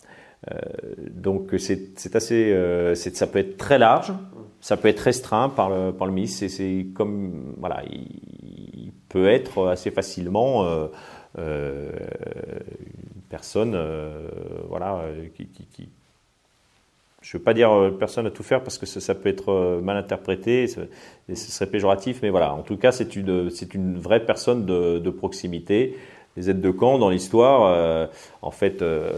[1.11, 2.57] donc c'est assez,
[2.95, 4.15] ça peut être très large,
[4.61, 6.47] ça peut être restreint par le, par le ministre.
[6.49, 10.67] C'est comme voilà, il, peut être assez facilement
[11.37, 11.93] une
[13.29, 13.79] personne
[14.69, 15.03] voilà
[15.35, 15.91] qui,
[17.21, 19.51] je ne veux pas dire euh, personne à tout faire parce que ça, peut être
[19.51, 20.87] euh, mal interprété, ce
[21.35, 25.99] serait péjoratif, mais voilà, en tout cas, c'est une, vraie personne de, proximité.
[26.37, 28.07] Les aides de camp dans l'histoire, euh,
[28.43, 29.11] en fait, euh,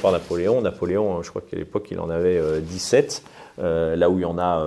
[0.00, 0.60] par Napoléon.
[0.60, 3.24] Napoléon, je crois qu'à l'époque, il en avait 17.
[3.58, 4.64] là où il y en a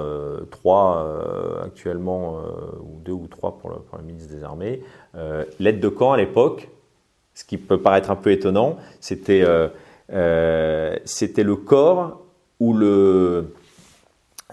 [0.52, 2.42] trois actuellement,
[2.82, 4.82] ou deux ou trois pour le, ministre des Armées.
[5.60, 6.68] L'aide de camp à l'époque,
[7.34, 9.46] ce qui peut paraître un peu étonnant, c'était
[10.10, 12.27] le corps
[12.60, 13.54] où le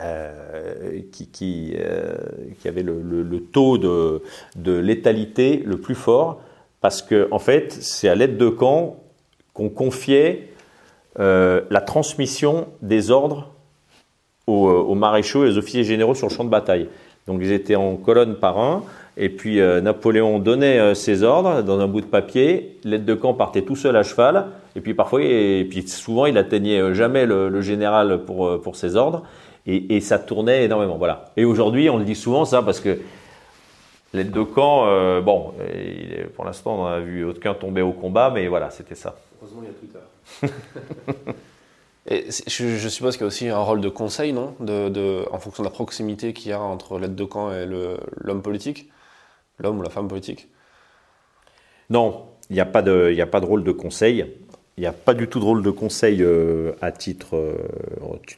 [0.00, 2.16] euh, qui, qui, euh,
[2.64, 4.22] avait le, le, taux de,
[4.56, 6.40] de, létalité le plus fort,
[6.80, 8.96] parce que en fait, c'est à l'aide de camp
[9.52, 10.48] qu'on confiait
[11.20, 13.52] euh, la transmission des ordres
[14.48, 16.88] aux, maréchaux et aux officiers généraux sur le champ de bataille.
[17.28, 18.82] Donc ils étaient en colonne par un,
[19.16, 23.14] et puis euh, Napoléon donnait euh, ses ordres dans un bout de papier, l'aide de
[23.14, 24.46] camp partait tout seul à cheval,
[24.76, 28.96] et puis parfois, et, puis souvent il atteignait jamais le, le général pour, pour ses
[28.96, 29.22] ordres,
[29.66, 30.96] et, et, ça tournait énormément.
[30.96, 31.32] Voilà.
[31.36, 32.98] Et aujourd'hui, on le dit souvent ça parce que
[34.14, 38.30] l'aide de camp, euh, bon, il, pour l'instant, on n'a vu aucun tomber au combat,
[38.32, 39.16] mais voilà, c'était ça.
[39.40, 41.34] Heureusement, il y a Twitter.
[42.06, 44.54] et je, je, suppose qu'il y a aussi un rôle de conseil, non?
[44.60, 47.66] De, de, En fonction de la proximité qu'il y a entre l'aide de camp et
[47.66, 48.90] l'homme politique,
[49.58, 50.48] l'homme ou la femme politique?
[51.90, 54.26] Non, il n'y a, pas de, rôle de conseil.
[54.76, 57.56] Il n'y a pas du tout de rôle de conseil euh, à titre, euh,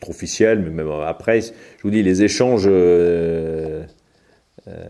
[0.06, 1.52] officiel, mais même après, je
[1.82, 3.84] vous dis, les échanges euh,
[4.68, 4.86] euh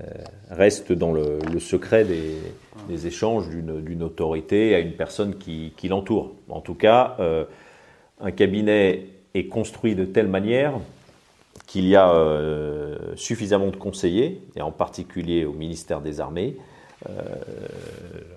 [0.51, 6.35] restent dans le, secret des, échanges d'une autorité à une personne qui, l'entoure.
[6.49, 7.45] En tout cas, euh,
[8.21, 10.75] un cabinet est construit de telle manière
[11.67, 16.57] qu'il y a euh, suffisamment de conseillers, et en particulier au ministère des Armées,
[17.11, 17.13] euh,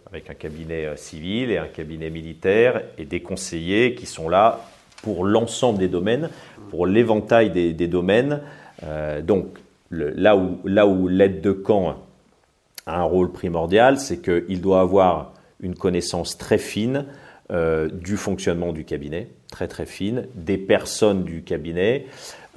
[0.07, 4.59] avec un cabinet euh, civil et un cabinet militaire et des conseillers qui sont là
[5.03, 6.29] pour l'ensemble des domaines,
[6.71, 8.41] pour l'éventail des, domaines.
[9.23, 9.45] Donc
[9.91, 11.95] là où, là où l'aide de camp
[12.85, 17.05] a un rôle primordial, c'est qu'il doit avoir une connaissance très fine
[17.49, 22.07] du fonctionnement du cabinet, très très fine, des personnes du cabinet,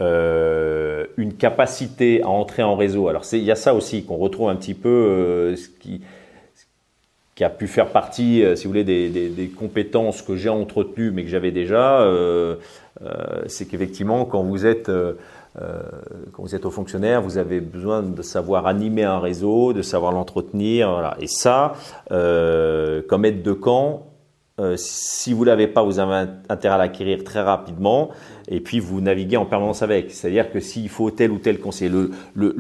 [0.00, 3.08] euh, une capacité à entrer en réseau.
[3.08, 6.00] Alors il y a ça aussi qu'on retrouve un petit peu, euh, ce, qui,
[7.44, 11.28] a pu faire partie, euh, si vous voulez, des, compétences que j'ai entretenues mais que
[11.28, 12.06] j'avais déjà.
[13.46, 14.90] C'est qu'effectivement, quand vous êtes
[15.54, 20.12] quand vous êtes au fonctionnaire, vous avez besoin de savoir animer un réseau, de savoir
[20.12, 21.14] l'entretenir.
[21.20, 21.74] Et ça,
[22.08, 24.06] comme aide de camp,
[24.76, 28.10] si vous l'avez pas, vous avez intérêt à l'acquérir très rapidement
[28.48, 30.10] et puis vous naviguez en permanence avec.
[30.10, 31.90] C'est-à-dire que s'il faut tel ou tel conseiller,
[32.34, 32.54] le,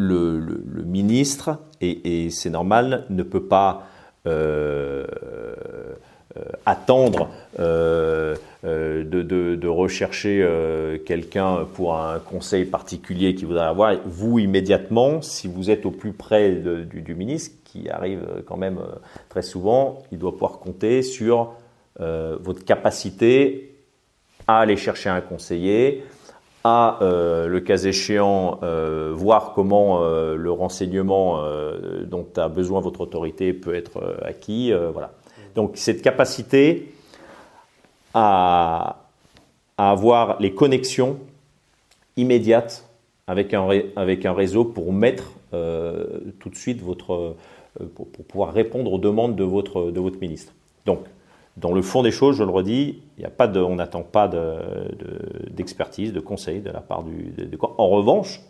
[0.84, 3.86] ministre, et, c'est normal, ne peut pas
[4.26, 5.04] euh,
[6.36, 10.46] euh, attendre euh, de, rechercher
[11.04, 13.96] quelqu'un pour un conseil particulier qu'il voudrait avoir.
[14.06, 18.78] Vous, immédiatement, si vous êtes au plus près du, ministre, qui arrive quand même
[19.28, 21.54] très souvent, il doit pouvoir compter sur
[21.98, 23.71] votre capacité
[24.46, 26.04] à aller chercher un conseiller,
[26.64, 31.42] à, euh, le cas échéant, euh, voir comment euh, le renseignement
[32.04, 34.72] dont a besoin votre autorité peut être acquis.
[34.92, 35.12] voilà.
[35.54, 36.94] Donc cette capacité
[38.14, 39.06] à,
[39.76, 41.18] à, avoir les connexions
[42.16, 42.88] immédiates
[43.26, 47.36] avec un, avec un réseau pour mettre tout de suite votre,
[47.94, 50.52] pour, pour, pouvoir répondre aux demandes de votre, de votre ministre.
[50.86, 51.00] Donc,
[51.56, 54.28] dans le fond des choses, je le redis, y a pas on n'attend pas
[55.50, 57.32] d'expertise, de, de, de, conseil de la part du.
[57.36, 58.40] De, en revanche,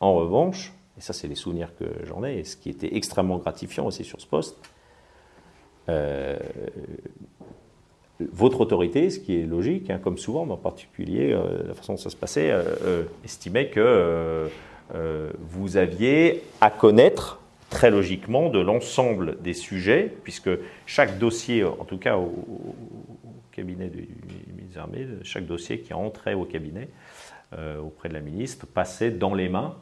[0.00, 3.38] en revanche, et ça c'est les souvenirs que j'en ai, et ce qui était extrêmement
[3.38, 4.56] gratifiant aussi sur ce poste,
[5.88, 6.38] euh,
[8.32, 11.94] votre autorité, ce qui est logique, hein, comme souvent, mais en particulier euh, la façon
[11.94, 14.48] dont ça se passait, euh, estimait que
[15.40, 20.50] vous aviez à connaître très logiquement de l'ensemble des sujets, puisque
[20.86, 22.74] chaque dossier, en tout cas au,
[23.52, 24.08] cabinet du
[24.52, 26.88] ministre Armées, chaque dossier qui entrait au cabinet
[27.56, 29.76] euh, auprès de la ministre passait dans les mains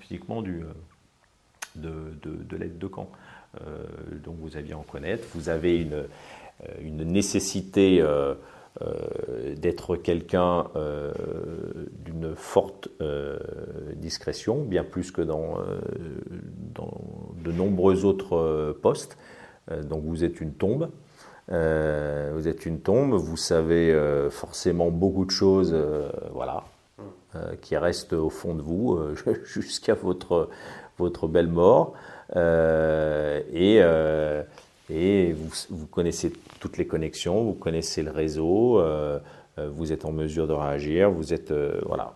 [0.00, 0.62] physiquement du,
[1.76, 1.90] de,
[2.22, 3.08] de, de l'aide de camp.
[3.60, 3.84] Euh,
[4.24, 6.06] donc vous aviez en connaître, vous avez une,
[7.04, 8.34] nécessité euh, euh,
[9.56, 11.12] d'être quelqu'un euh,
[12.04, 13.38] d'une forte euh,
[13.96, 15.80] discrétion, bien plus que dans, euh,
[17.44, 19.16] de nombreux autres euh, postes.
[19.82, 20.90] donc vous êtes une tombe.
[21.48, 23.94] vous êtes une tombe, vous savez
[24.30, 25.76] forcément beaucoup de choses,
[26.32, 26.64] voilà,
[27.60, 28.98] qui restent au fond de vous
[29.44, 30.48] jusqu'à votre,
[30.98, 31.94] votre belle mort.
[32.34, 33.80] et
[34.90, 35.34] et
[35.70, 38.80] vous, connaissez toutes les connexions, vous connaissez le réseau,
[39.58, 42.14] euh, vous êtes en mesure de réagir, vous êtes euh, voilà,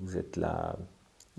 [0.00, 0.76] vous êtes la,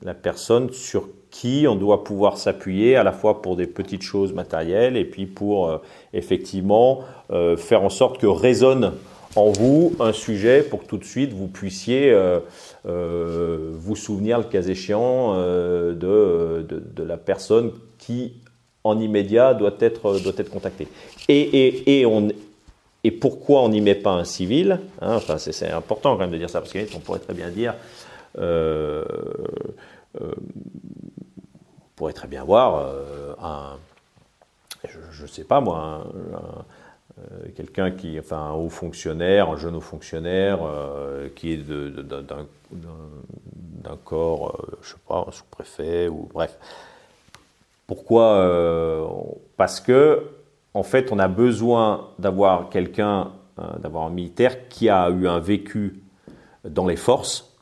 [0.04, 4.34] la personne sur qui on doit pouvoir s'appuyer à la fois pour des petites choses
[4.34, 5.78] matérielles et puis pour euh,
[6.14, 8.94] effectivement euh, faire en sorte que résonne
[9.36, 12.16] en vous un sujet pour que tout de suite vous puissiez
[12.84, 18.34] vous souvenir, le cas échéant, de, de, la personne qui,
[18.90, 20.88] en immédiat, doit être, doit être contactée.
[21.28, 22.30] Et, et, et, on,
[23.04, 26.38] et pourquoi on n'y met pas un civil hein, Enfin, c'est important quand même de
[26.38, 27.76] dire ça, parce qu'on pourrait très bien dire.
[28.38, 29.04] Euh,
[30.22, 33.78] euh, on pourrait très bien voir euh, un.
[34.88, 36.08] Je ne sais pas moi,
[37.58, 40.60] quelqu'un qui, enfin un haut fonctionnaire, un jeune haut fonctionnaire
[41.36, 42.38] qui est d'un
[44.06, 46.58] corps, je sais pas, un sous-préfet ou bref.
[47.90, 50.24] Pourquoi Parce que
[50.74, 55.40] en fait, on a besoin d'avoir quelqu'un, euh, d'avoir un militaire qui a eu un
[55.40, 56.02] vécu
[56.64, 57.58] dans les forces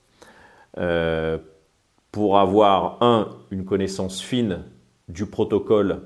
[0.77, 1.37] euh,
[2.11, 4.63] pour avoir, un, une connaissance fine
[5.07, 6.01] du protocole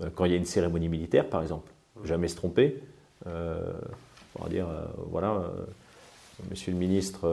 [0.00, 1.70] euh, quand il y a une cérémonie militaire, par exemple.
[2.04, 2.82] Jamais se tromper.
[3.26, 4.66] on va dire,
[5.10, 5.42] voilà.
[6.50, 7.28] Monsieur le ministre,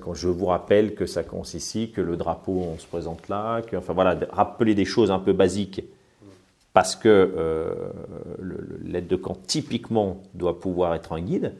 [0.00, 3.62] quand je vous rappelle que ça commence ici, que le drapeau, on se présente là,
[3.62, 5.82] que, enfin voilà, rappeler des choses un peu basiques
[6.78, 7.74] parce que euh,
[8.84, 11.54] l'aide de camp, typiquement, doit pouvoir être un guide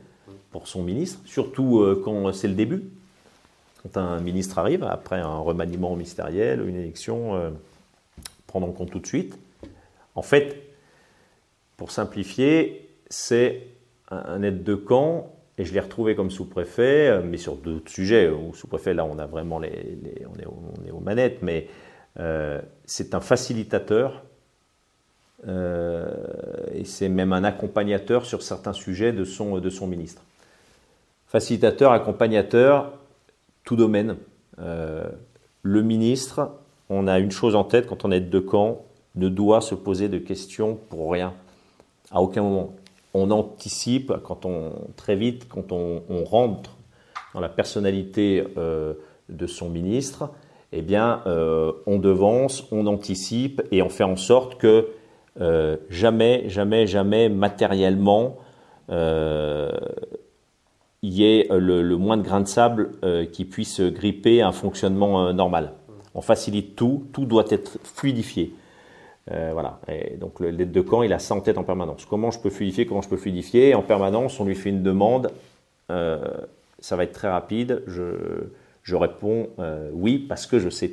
[0.53, 2.85] pour son ministre, surtout euh, quand c'est le début.
[3.83, 7.51] Quand un ministre arrive, après un remaniement ministériel, une élection, euh,
[8.47, 9.37] prendre en compte tout de suite.
[10.15, 10.63] En fait,
[11.77, 13.67] pour simplifier, c'est
[14.13, 18.31] un, aide de camp, et je l'ai retrouvé comme sous-préfet, mais sur d'autres sujets.
[18.31, 19.99] Où sous-préfet, là, on a vraiment les,
[20.33, 21.67] on, est, on, est, aux manettes, mais
[22.87, 24.23] c'est un facilitateur
[25.47, 26.09] euh,
[26.75, 30.23] et c'est même un accompagnateur sur certains sujets de son, de son ministre.
[31.27, 32.93] Facilitateur, accompagnateur,
[33.65, 34.17] tout domaine.
[34.59, 35.07] Euh,
[35.63, 36.53] le ministre,
[36.89, 38.83] on a une chose en tête quand on est de camp,
[39.15, 41.35] ne doit se poser de questions pour rien,
[42.11, 42.75] à aucun moment.
[43.15, 46.77] On anticipe quand on très vite, quand on, rentre
[47.35, 48.95] dans la personnalité euh,
[49.29, 50.31] de son ministre,
[50.73, 51.23] eh bien,
[51.87, 54.89] on devance, on anticipe et on fait en sorte que
[55.41, 58.39] euh, jamais, jamais, jamais matériellement
[58.91, 59.71] euh,
[61.03, 65.75] il y ait le, moins de de sable euh, qui puisse gripper un fonctionnement normal.
[66.15, 68.53] On facilite tout, tout doit être fluidifié.
[69.31, 69.81] Voilà.
[69.89, 72.07] Et donc l'aide de camp, il a ça en tête en permanence.
[72.07, 73.75] Comment je peux fluidifier Comment je peux fluidifier?
[73.75, 75.33] En permanence, on lui fait une demande.
[75.89, 77.83] ça va être très rapide.
[77.87, 79.51] Je, réponds
[79.93, 80.93] oui parce que je sais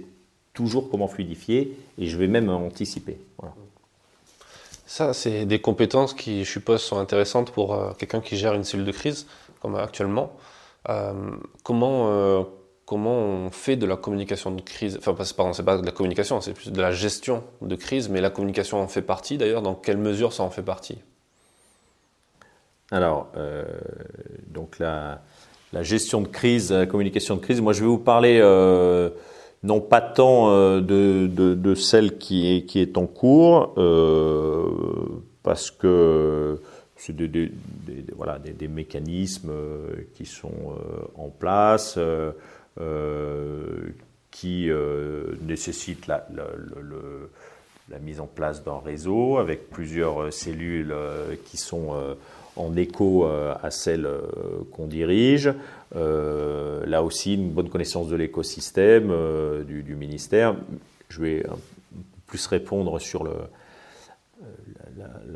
[0.54, 3.18] toujours comment fluidifier et je vais même anticiper.
[3.38, 3.54] Voilà.
[4.86, 8.64] Ça, c'est des compétences qui, je suppose, sont intéressantes pour euh, quelqu'un qui gère une
[8.64, 9.28] cellule de crise,
[9.62, 10.32] comme actuellement.
[10.90, 11.14] Euh,
[11.64, 12.44] comment, euh,
[12.86, 16.42] comment on fait de la communication de crise Enfin, pardon, c'est pas de la communication,
[16.42, 19.62] c'est plus de la gestion de crise, mais la communication en fait partie d'ailleurs.
[19.62, 20.98] Dans quelle mesure ça en fait partie?
[22.92, 23.32] Alors,
[24.48, 25.22] donc la,
[25.82, 28.40] gestion de crise, la communication de crise, moi je vais vous parler
[29.66, 34.70] non pas tant euh, de, celle qui est, en cours, euh,
[35.44, 36.60] parce que
[36.96, 40.52] c'est des, mécanismes euh, qui sont
[41.18, 42.00] en place,
[44.32, 44.70] qui
[45.42, 46.28] nécessitent la,
[47.90, 50.94] la, mise en place d'un réseau avec plusieurs cellules
[51.46, 52.16] qui sont
[52.56, 54.10] en écho à celles
[54.72, 55.54] qu'on dirige.
[55.96, 60.56] Euh, là aussi, une bonne connaissance de l'écosystème euh, du, ministère.
[61.10, 61.46] Je vais
[62.28, 63.50] plus répondre sur la,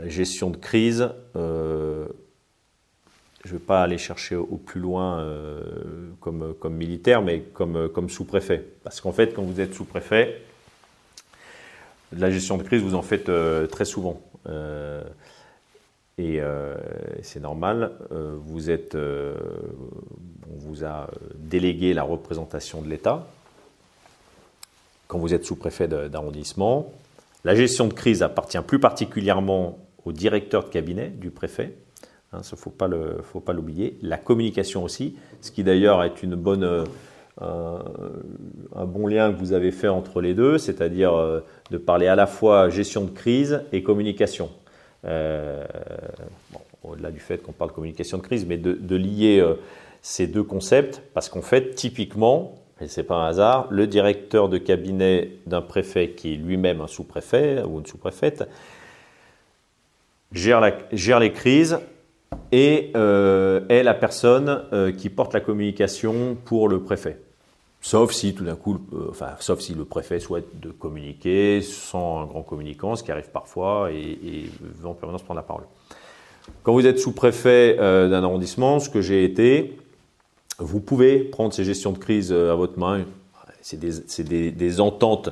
[0.08, 1.10] gestion de crise.
[1.36, 2.08] Euh,
[3.50, 5.26] je ne vais pas aller chercher au plus loin
[6.20, 8.64] comme, comme, militaire, mais comme, sous-préfet.
[8.84, 10.41] Parce qu'en fait, quand vous êtes sous-préfet,
[12.16, 13.32] la gestion de crise, vous en faites
[13.72, 14.22] très souvent.
[16.20, 16.76] Et euh,
[17.22, 19.36] c'est normal, euh, vous êtes, euh,
[20.54, 23.26] on vous a délégué la représentation de l'État
[25.08, 26.91] quand vous êtes sous-préfet d'arrondissement.
[27.45, 31.74] La gestion de crise appartient plus particulièrement au directeur de cabinet du préfet.
[32.32, 33.97] Hein, ça, faut pas l'oublier.
[34.01, 36.86] La communication aussi, ce qui d'ailleurs est une bonne,
[37.41, 42.27] un, bon lien que vous avez fait entre les deux, c'est-à-dire de parler à la
[42.27, 44.49] fois gestion de crise et communication.
[45.05, 45.65] Euh,
[46.84, 49.55] au-delà du fait qu'on parle communication de crise, mais de, lier euh,
[50.01, 54.57] ces deux concepts, parce qu'en fait, typiquement, et c'est pas un hasard, le directeur de
[54.57, 58.47] cabinet d'un préfet qui est lui-même un sous-préfet ou une sous-préfète
[60.32, 60.61] gère,
[61.19, 61.80] les crises
[62.52, 64.64] et euh, est la personne
[64.97, 67.20] qui porte la communication pour le préfet.
[67.82, 72.22] Sauf si tout d'un coup, euh, enfin, sauf si le préfet souhaite de communiquer sans
[72.22, 75.64] un grand communicant, ce qui arrive parfois, et, veut en permanence prendre la parole.
[76.64, 79.78] Quand vous êtes sous-préfet d'un arrondissement, ce que j'ai été,
[80.58, 83.06] vous pouvez prendre ces gestions de crise à votre main.
[83.62, 85.30] C'est des, des, ententes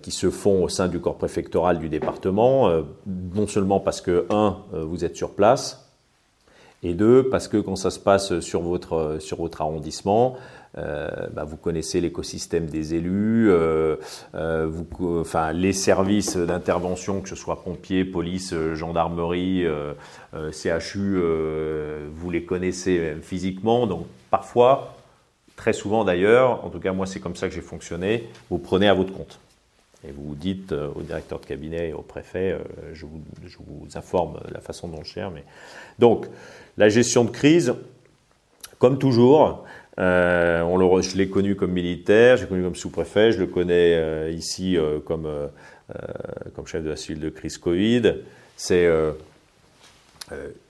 [0.00, 2.70] qui se font au sein du corps préfectoral du département,
[3.06, 5.87] non seulement parce que, un, vous êtes sur place,
[6.82, 10.36] et deux, parce que quand ça se passe sur votre, sur votre arrondissement,
[10.76, 13.96] euh, bah, vous connaissez l'écosystème des élus, euh,
[14.34, 14.70] euh,
[15.20, 19.66] enfin, les services d'intervention, que ce soit pompiers, police, gendarmerie,
[20.52, 21.20] CHU,
[22.12, 23.86] vous les connaissez physiquement.
[23.86, 24.96] Donc parfois,
[25.56, 28.88] très souvent d'ailleurs, en tout cas moi c'est comme ça que j'ai fonctionné, vous prenez
[28.88, 29.40] à votre compte.
[30.06, 32.56] Et vous dites au directeur de cabinet et au préfet,
[32.92, 35.32] je vous, je, vous, informe la façon dont je gère.
[35.32, 35.44] Mais...
[35.98, 36.26] Donc,
[36.76, 37.74] la gestion de crise,
[38.78, 39.64] comme toujours,
[39.98, 43.94] euh, on le, je l'ai connu comme militaire, j'ai connu comme sous-préfet, je le connais
[43.94, 45.48] euh, ici euh, comme, euh,
[46.66, 48.14] chef de la cellule de crise Covid.
[48.56, 48.88] C'est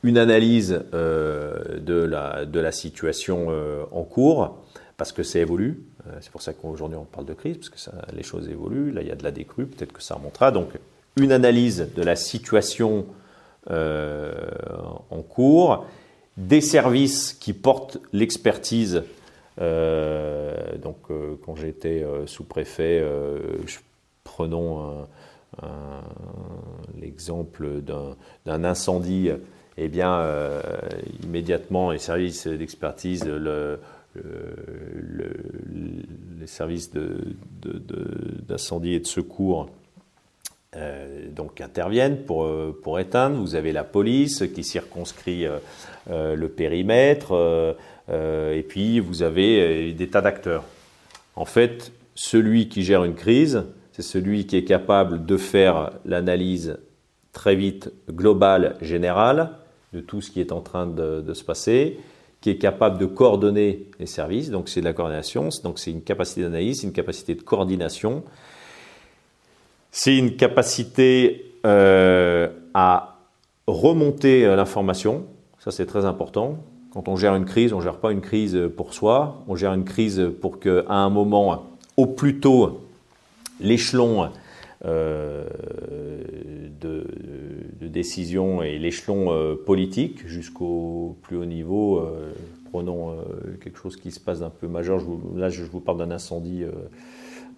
[0.03, 3.49] une analyse de la situation
[3.91, 4.59] en cours,
[4.99, 5.81] parce que ça évolue.
[6.21, 8.93] c'est pour ça qu'aujourd'hui on parle de crise, parce que les choses évoluent.
[8.93, 10.51] Là, il y a de la décrue, peut-être que ça remontera.
[10.51, 10.73] Donc,
[11.17, 13.07] une analyse de la situation
[13.71, 15.87] en cours
[16.39, 19.03] des services qui portent l'expertise.
[19.61, 23.05] Euh, donc, euh, quand j'étais euh, sous-préfet,
[24.25, 25.07] prenons
[27.01, 29.31] l'exemple d'un incendie.
[29.77, 30.25] Eh bien,
[31.25, 33.81] immédiatement, les services d'expertise, le,
[36.41, 36.91] les services
[38.47, 39.71] d'incendie et de secours
[40.77, 43.37] euh, donc interviennent pour, euh, pour éteindre.
[43.37, 47.77] Vous avez la police qui circonscrit euh, le périmètre,
[48.11, 50.65] et puis vous avez des tas d'acteurs.
[51.37, 56.79] En fait, celui qui gère une crise, c'est celui qui est capable de faire l'analyse
[57.33, 59.51] très vite globale, générale,
[59.93, 61.99] de tout ce qui est en train de se passer,
[62.41, 66.03] qui est capable de coordonner les services, donc c'est de la coordination, donc c'est une
[66.03, 68.23] capacité d'analyse, une capacité de coordination,
[69.91, 73.19] c'est une capacité euh, à
[73.67, 75.25] remonter euh, l'information.
[75.59, 76.59] Ça, c'est très important.
[76.93, 79.43] Quand on gère une crise, on ne gère pas une crise pour soi.
[79.49, 81.67] On gère une crise pour qu'à un moment,
[81.97, 82.81] au plus tôt,
[83.61, 84.31] l'échelon
[84.85, 85.45] euh,
[86.81, 87.07] de,
[87.89, 92.07] décision et l'échelon politique jusqu'au plus haut niveau.
[92.71, 93.17] prenons
[93.61, 95.01] quelque chose qui se passe d'un peu majeur.
[95.35, 96.65] là, je vous parle d'un incendie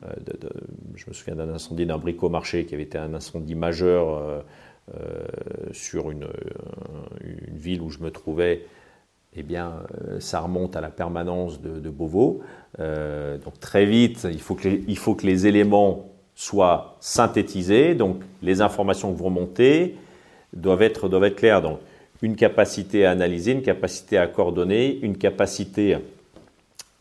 [0.05, 0.09] euh,
[0.95, 4.41] je me souviens d'un incendie d'un brico-marché qui avait été un incendie majeur euh,
[4.95, 5.25] euh,
[5.73, 6.27] sur une,
[7.49, 8.67] ville où je me trouvais.
[9.37, 9.85] Eh bien,
[10.19, 12.41] ça remonte à la permanence de, Beauvau.
[12.79, 16.11] donc très vite, il faut que les éléments
[16.41, 17.95] soient synthétisés.
[17.95, 19.97] Donc les informations que vous remontez
[20.55, 21.61] doivent être, doivent claires.
[21.61, 21.81] Donc
[22.23, 25.99] une capacité à analyser, une capacité à coordonner, une capacité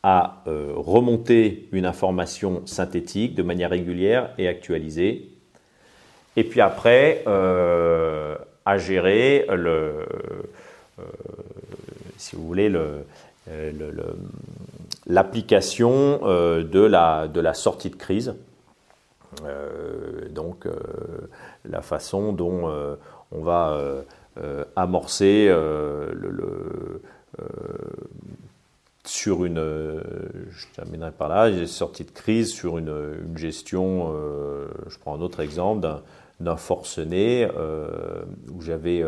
[0.04, 5.30] à euh, remonter une information synthétique de manière régulière et actualisée.
[6.36, 8.36] Et puis après, euh,
[8.66, 10.04] à gérer euh,
[12.18, 12.70] si vous voulez,
[15.08, 18.36] l'application de, la, de la sortie de crise.
[20.32, 20.68] Donc
[21.66, 22.70] la façon dont
[23.32, 23.78] on va
[24.76, 27.02] amorcer le
[29.10, 30.02] sur une, euh,
[30.52, 32.92] je terminerai par là, une sortie de crise sur une,
[33.36, 35.88] gestion, euh, je prends un autre exemple,
[36.40, 38.22] d'un forcené euh,
[38.52, 39.04] où j'avais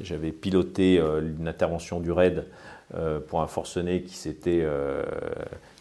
[0.00, 2.44] j'avais piloté une intervention du RAID
[3.26, 4.66] pour un forcené qui s'était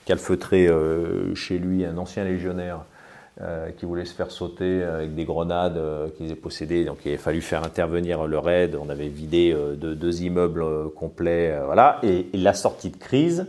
[0.05, 0.69] calfeutré
[1.35, 2.85] chez lui, un ancien légionnaire
[3.41, 6.85] euh, qui voulait se faire sauter avec des grenades euh, qu'ils possédées.
[6.85, 8.75] Donc il a fallu faire intervenir le raid.
[8.75, 11.59] On avait vidé euh, deux, immeubles complets.
[11.65, 11.99] voilà.
[12.03, 13.47] Et, la sortie de crise,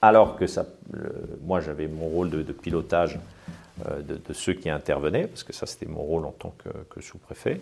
[0.00, 0.64] alors que ça,
[1.42, 3.18] moi j'avais mon rôle de, pilotage
[3.84, 6.54] de, ceux qui intervenaient, parce que ça c'était mon rôle en tant
[6.88, 7.60] que, sous-préfet.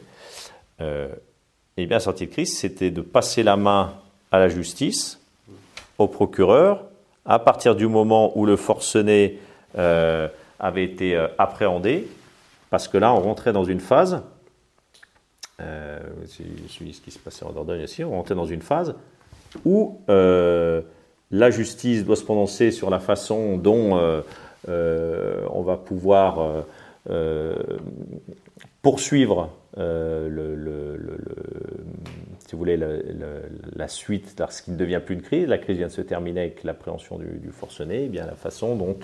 [0.81, 3.95] et bien la sortie de crise, c'était de passer la main
[4.31, 5.18] à la justice,
[5.99, 6.85] au procureur,
[7.25, 9.39] à partir du moment où le forcené
[10.62, 12.09] avait été euh, appréhendé,
[12.70, 14.23] parce que là, on rentrait dans une phase,
[15.61, 15.99] euh,
[16.68, 18.95] suis ce qui se passait en Dordogne aussi, on rentrait dans une phase
[19.66, 20.81] où euh,
[21.31, 24.23] la justice doit se prononcer sur la façon dont
[24.68, 26.64] euh, on va pouvoir
[28.82, 31.18] poursuivre le, le,
[32.53, 32.78] si vous voulez,
[33.76, 36.64] la suite, lorsqu'il ne devient plus une crise, la crise vient de se terminer avec
[36.64, 38.98] l'appréhension du, du, forcené, eh bien la façon dont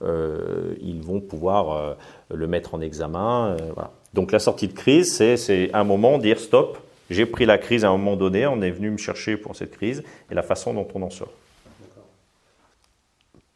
[0.00, 1.94] euh, ils vont pouvoir euh,
[2.34, 3.58] le mettre en examen.
[3.60, 3.82] Euh.
[4.14, 6.78] Donc la sortie de crise, c'est un moment dire stop,
[7.10, 9.72] j'ai pris la crise à un moment donné, on est venu me chercher pour cette
[9.72, 11.32] crise et la façon dont on en sort.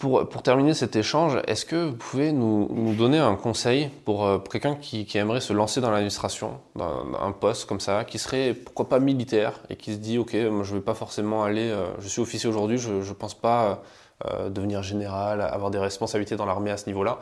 [0.03, 4.75] Pour, terminer cet échange, est-ce que vous pouvez nous, donner un conseil pour, euh, quelqu'un
[4.75, 8.99] qui, aimerait se lancer dans l'administration, dans, un poste comme ça, qui serait pourquoi pas
[8.99, 12.21] militaire et qui se dit ok, moi je vais pas forcément aller, euh, je suis
[12.21, 13.81] officier aujourd'hui, je ne pense pas
[14.27, 17.21] euh, devenir général, avoir des responsabilités dans l'armée à ce niveau-là.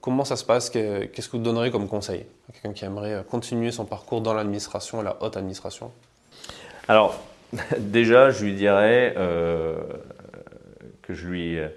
[0.00, 0.70] comment ça se passe?
[0.70, 5.02] Qu'est-ce que vous donnerez comme conseil à quelqu'un qui aimerait continuer son parcours dans l'administration,
[5.02, 5.90] la haute administration?
[6.88, 7.20] Alors
[7.78, 9.14] déjà, je lui dirais
[11.08, 11.68] que je lui, euh,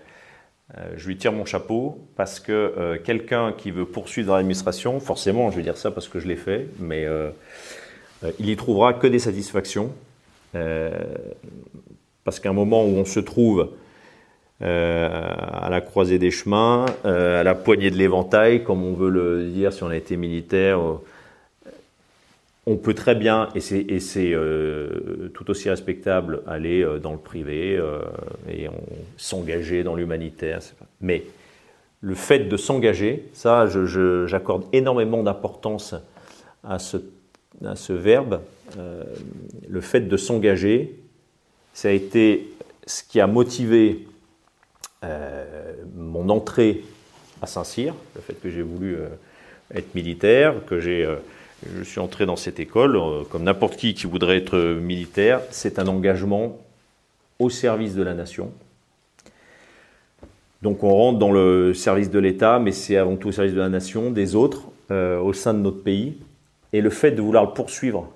[0.98, 5.50] je lui tire mon chapeau parce que euh, quelqu'un qui veut poursuivre dans l'administration, forcément,
[5.52, 7.30] je vais dire ça parce que je l'ai fait, mais euh,
[8.40, 9.92] il y trouvera que des satisfactions.
[12.24, 13.70] parce qu'à un moment où on se trouve
[14.60, 19.74] à la croisée des chemins, à la poignée de l'éventail, comme on veut le dire
[19.74, 20.80] si on a été militaire,
[22.68, 27.76] on peut très bien, et c'est euh, tout aussi respectable, aller euh, dans le privé
[27.76, 28.01] euh,
[28.49, 28.68] et
[29.18, 30.59] s'engager dans l'humanitaire.
[30.99, 31.24] Mais
[32.01, 33.66] le fait de s'engager, ça,
[34.28, 35.95] j'accorde énormément d'importance
[36.64, 36.97] à ce,
[37.66, 38.41] à ce, verbe.
[39.68, 40.99] le fait de s'engager,
[41.74, 42.51] ça a été
[42.86, 44.07] ce qui a motivé
[45.95, 46.84] mon entrée
[47.41, 48.97] à Saint-Cyr, le fait que j'ai voulu
[49.74, 51.07] être militaire, que j'ai
[51.76, 55.80] je suis entré dans cette école, euh, comme n'importe qui qui voudrait être militaire, c'est
[55.80, 56.57] un engagement
[57.39, 58.51] au service de la nation.
[60.62, 63.59] Donc on rentre dans le service de l'État, mais c'est avant tout au service de
[63.59, 66.18] la nation, des autres, euh, au sein de notre pays.
[66.74, 68.09] Et le fait de vouloir le poursuivre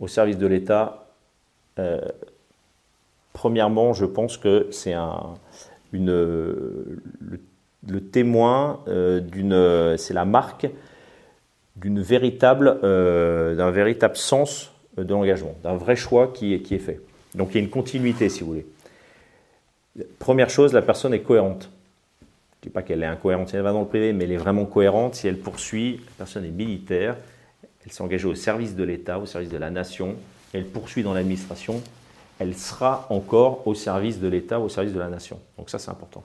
[0.00, 1.06] au service de l'État,
[1.78, 2.00] euh,
[3.32, 5.34] premièrement, je pense que c'est un,
[5.92, 10.66] une, le, témoin d'une, c'est la marque
[11.76, 16.78] d'une véritable, euh, d'un véritable sens de l'engagement, d'un vrai choix qui est, qui est
[16.78, 17.00] fait.
[17.34, 18.66] Donc il y a une continuité, si vous voulez.
[20.18, 21.70] Première chose, la personne est cohérente.
[22.20, 24.32] Je ne dis pas qu'elle est incohérente si elle va dans le privé, mais elle
[24.32, 25.96] est vraiment cohérente si elle poursuit.
[25.96, 27.16] La personne est militaire,
[27.84, 30.16] elle s'est engagée au service de l'État, au service de la nation,
[30.52, 31.82] elle poursuit dans l'administration,
[32.38, 35.40] elle sera encore au service de l'État, au service de la nation.
[35.58, 36.22] Donc ça, c'est important.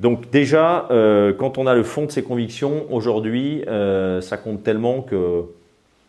[0.00, 4.62] Donc déjà, euh, quand on a le fond de ses convictions, aujourd'hui, euh, ça compte
[4.62, 5.46] tellement que, vous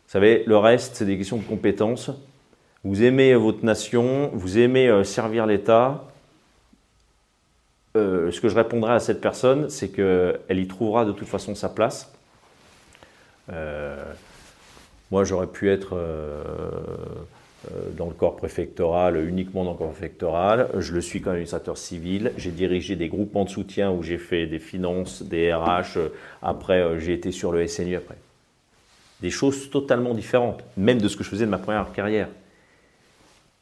[0.08, 2.10] savez, le reste, c'est des questions de compétences.
[2.86, 6.06] Vous aimez votre nation, vous aimez euh, servir l'État.
[7.96, 11.68] ce que je répondrai à cette personne, c'est qu'elle y trouvera de toute façon sa
[11.68, 12.14] place.
[15.12, 15.98] moi, j'aurais pu être
[17.95, 20.70] dans le corps préfectoral, uniquement dans le corps préfectoral.
[20.80, 22.32] Je le suis comme administrateur civil.
[22.38, 25.99] J'ai dirigé des groupements de soutien où j'ai fait des finances, des RH.
[26.41, 28.18] Après, euh, j'ai été sur le SNU après.
[29.22, 32.30] Des choses totalement différentes, même de ce que je faisais de ma première carrière.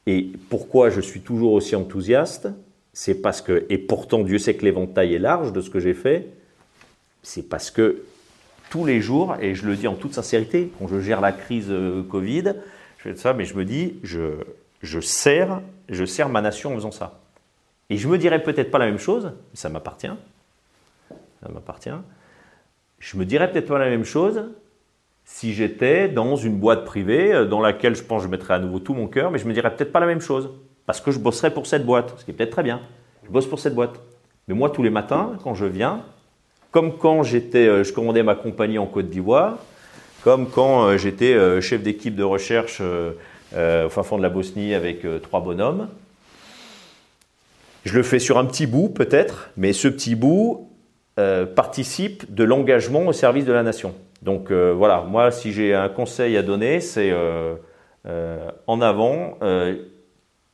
[0.06, 2.48] Et pourquoi je suis toujours aussi enthousiaste
[2.94, 5.92] C'est parce que, et pourtant Dieu sait que l'éventail est large de ce que j'ai
[5.92, 6.26] fait,
[7.22, 8.02] c'est parce que
[8.70, 11.66] tous les jours, et je le dis en toute sincérité, quand je gère la crise
[11.68, 12.54] euh, Covid,
[13.00, 16.90] je fais ça, mais je me dis, je, sers, je sers ma nation en faisant
[16.90, 17.18] ça.
[17.88, 20.12] Et je me dirais peut-être pas la même chose, ça m'appartient.
[21.08, 21.94] Ça m'appartient.
[22.98, 24.50] Je me dirais peut-être pas la même chose
[25.24, 28.58] si j'étais dans une boîte privée euh, dans laquelle je pense que je mettrais à
[28.58, 30.50] nouveau tout mon cœur, mais je me dirais peut-être pas la même chose.
[30.84, 32.80] Parce que je bosserais pour cette boîte, ce qui est peut-être très bien.
[33.24, 33.98] Je bosse pour cette boîte.
[34.46, 36.02] Mais moi, tous les matins, quand je viens,
[36.70, 39.58] comme quand j'étais, euh, je commandais ma compagnie en Côte d'Ivoire,
[40.22, 44.28] comme quand euh, j'étais euh, chef d'équipe de recherche euh, au fin fond de la
[44.28, 45.88] Bosnie avec trois bonhommes.
[47.84, 50.68] Je le fais sur un petit bout peut-être, mais ce petit bout
[51.56, 53.92] participe de l'engagement au service de la nation.
[54.22, 57.12] Donc voilà, moi si j'ai un conseil à donner, c'est
[58.68, 59.36] en avant.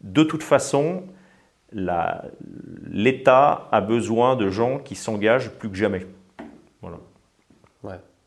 [0.00, 1.02] de toute façon,
[1.72, 6.06] l'État a besoin de gens qui s'engagent plus que jamais.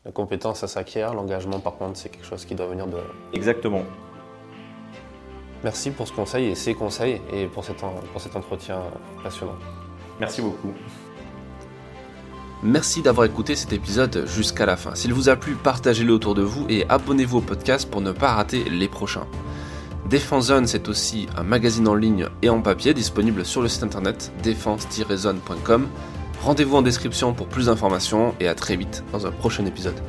[0.04, 1.12] La compétence, ça s'acquiert.
[1.14, 2.96] L'engagement, par contre, c'est quelque chose qui doit venir de.
[3.34, 3.82] Exactement.
[5.62, 8.80] Merci pour ce conseil et ces conseils et pour cet, pour cet entretien
[9.22, 9.56] passionnant.
[10.18, 10.72] Merci beaucoup.
[12.62, 14.94] Merci d'avoir écouté cet épisode jusqu'à la fin.
[14.94, 18.32] S'il vous a plu, partagez-le autour de vous et abonnez-vous au podcast pour ne pas
[18.32, 19.26] rater les prochains.
[20.08, 23.82] Défense Zone, c'est aussi un magazine en ligne et en papier disponible sur le site
[23.82, 25.88] internet défense-zone.com.
[26.42, 30.00] Rendez-vous en description pour plus d'informations et à très vite dans un prochain épisode.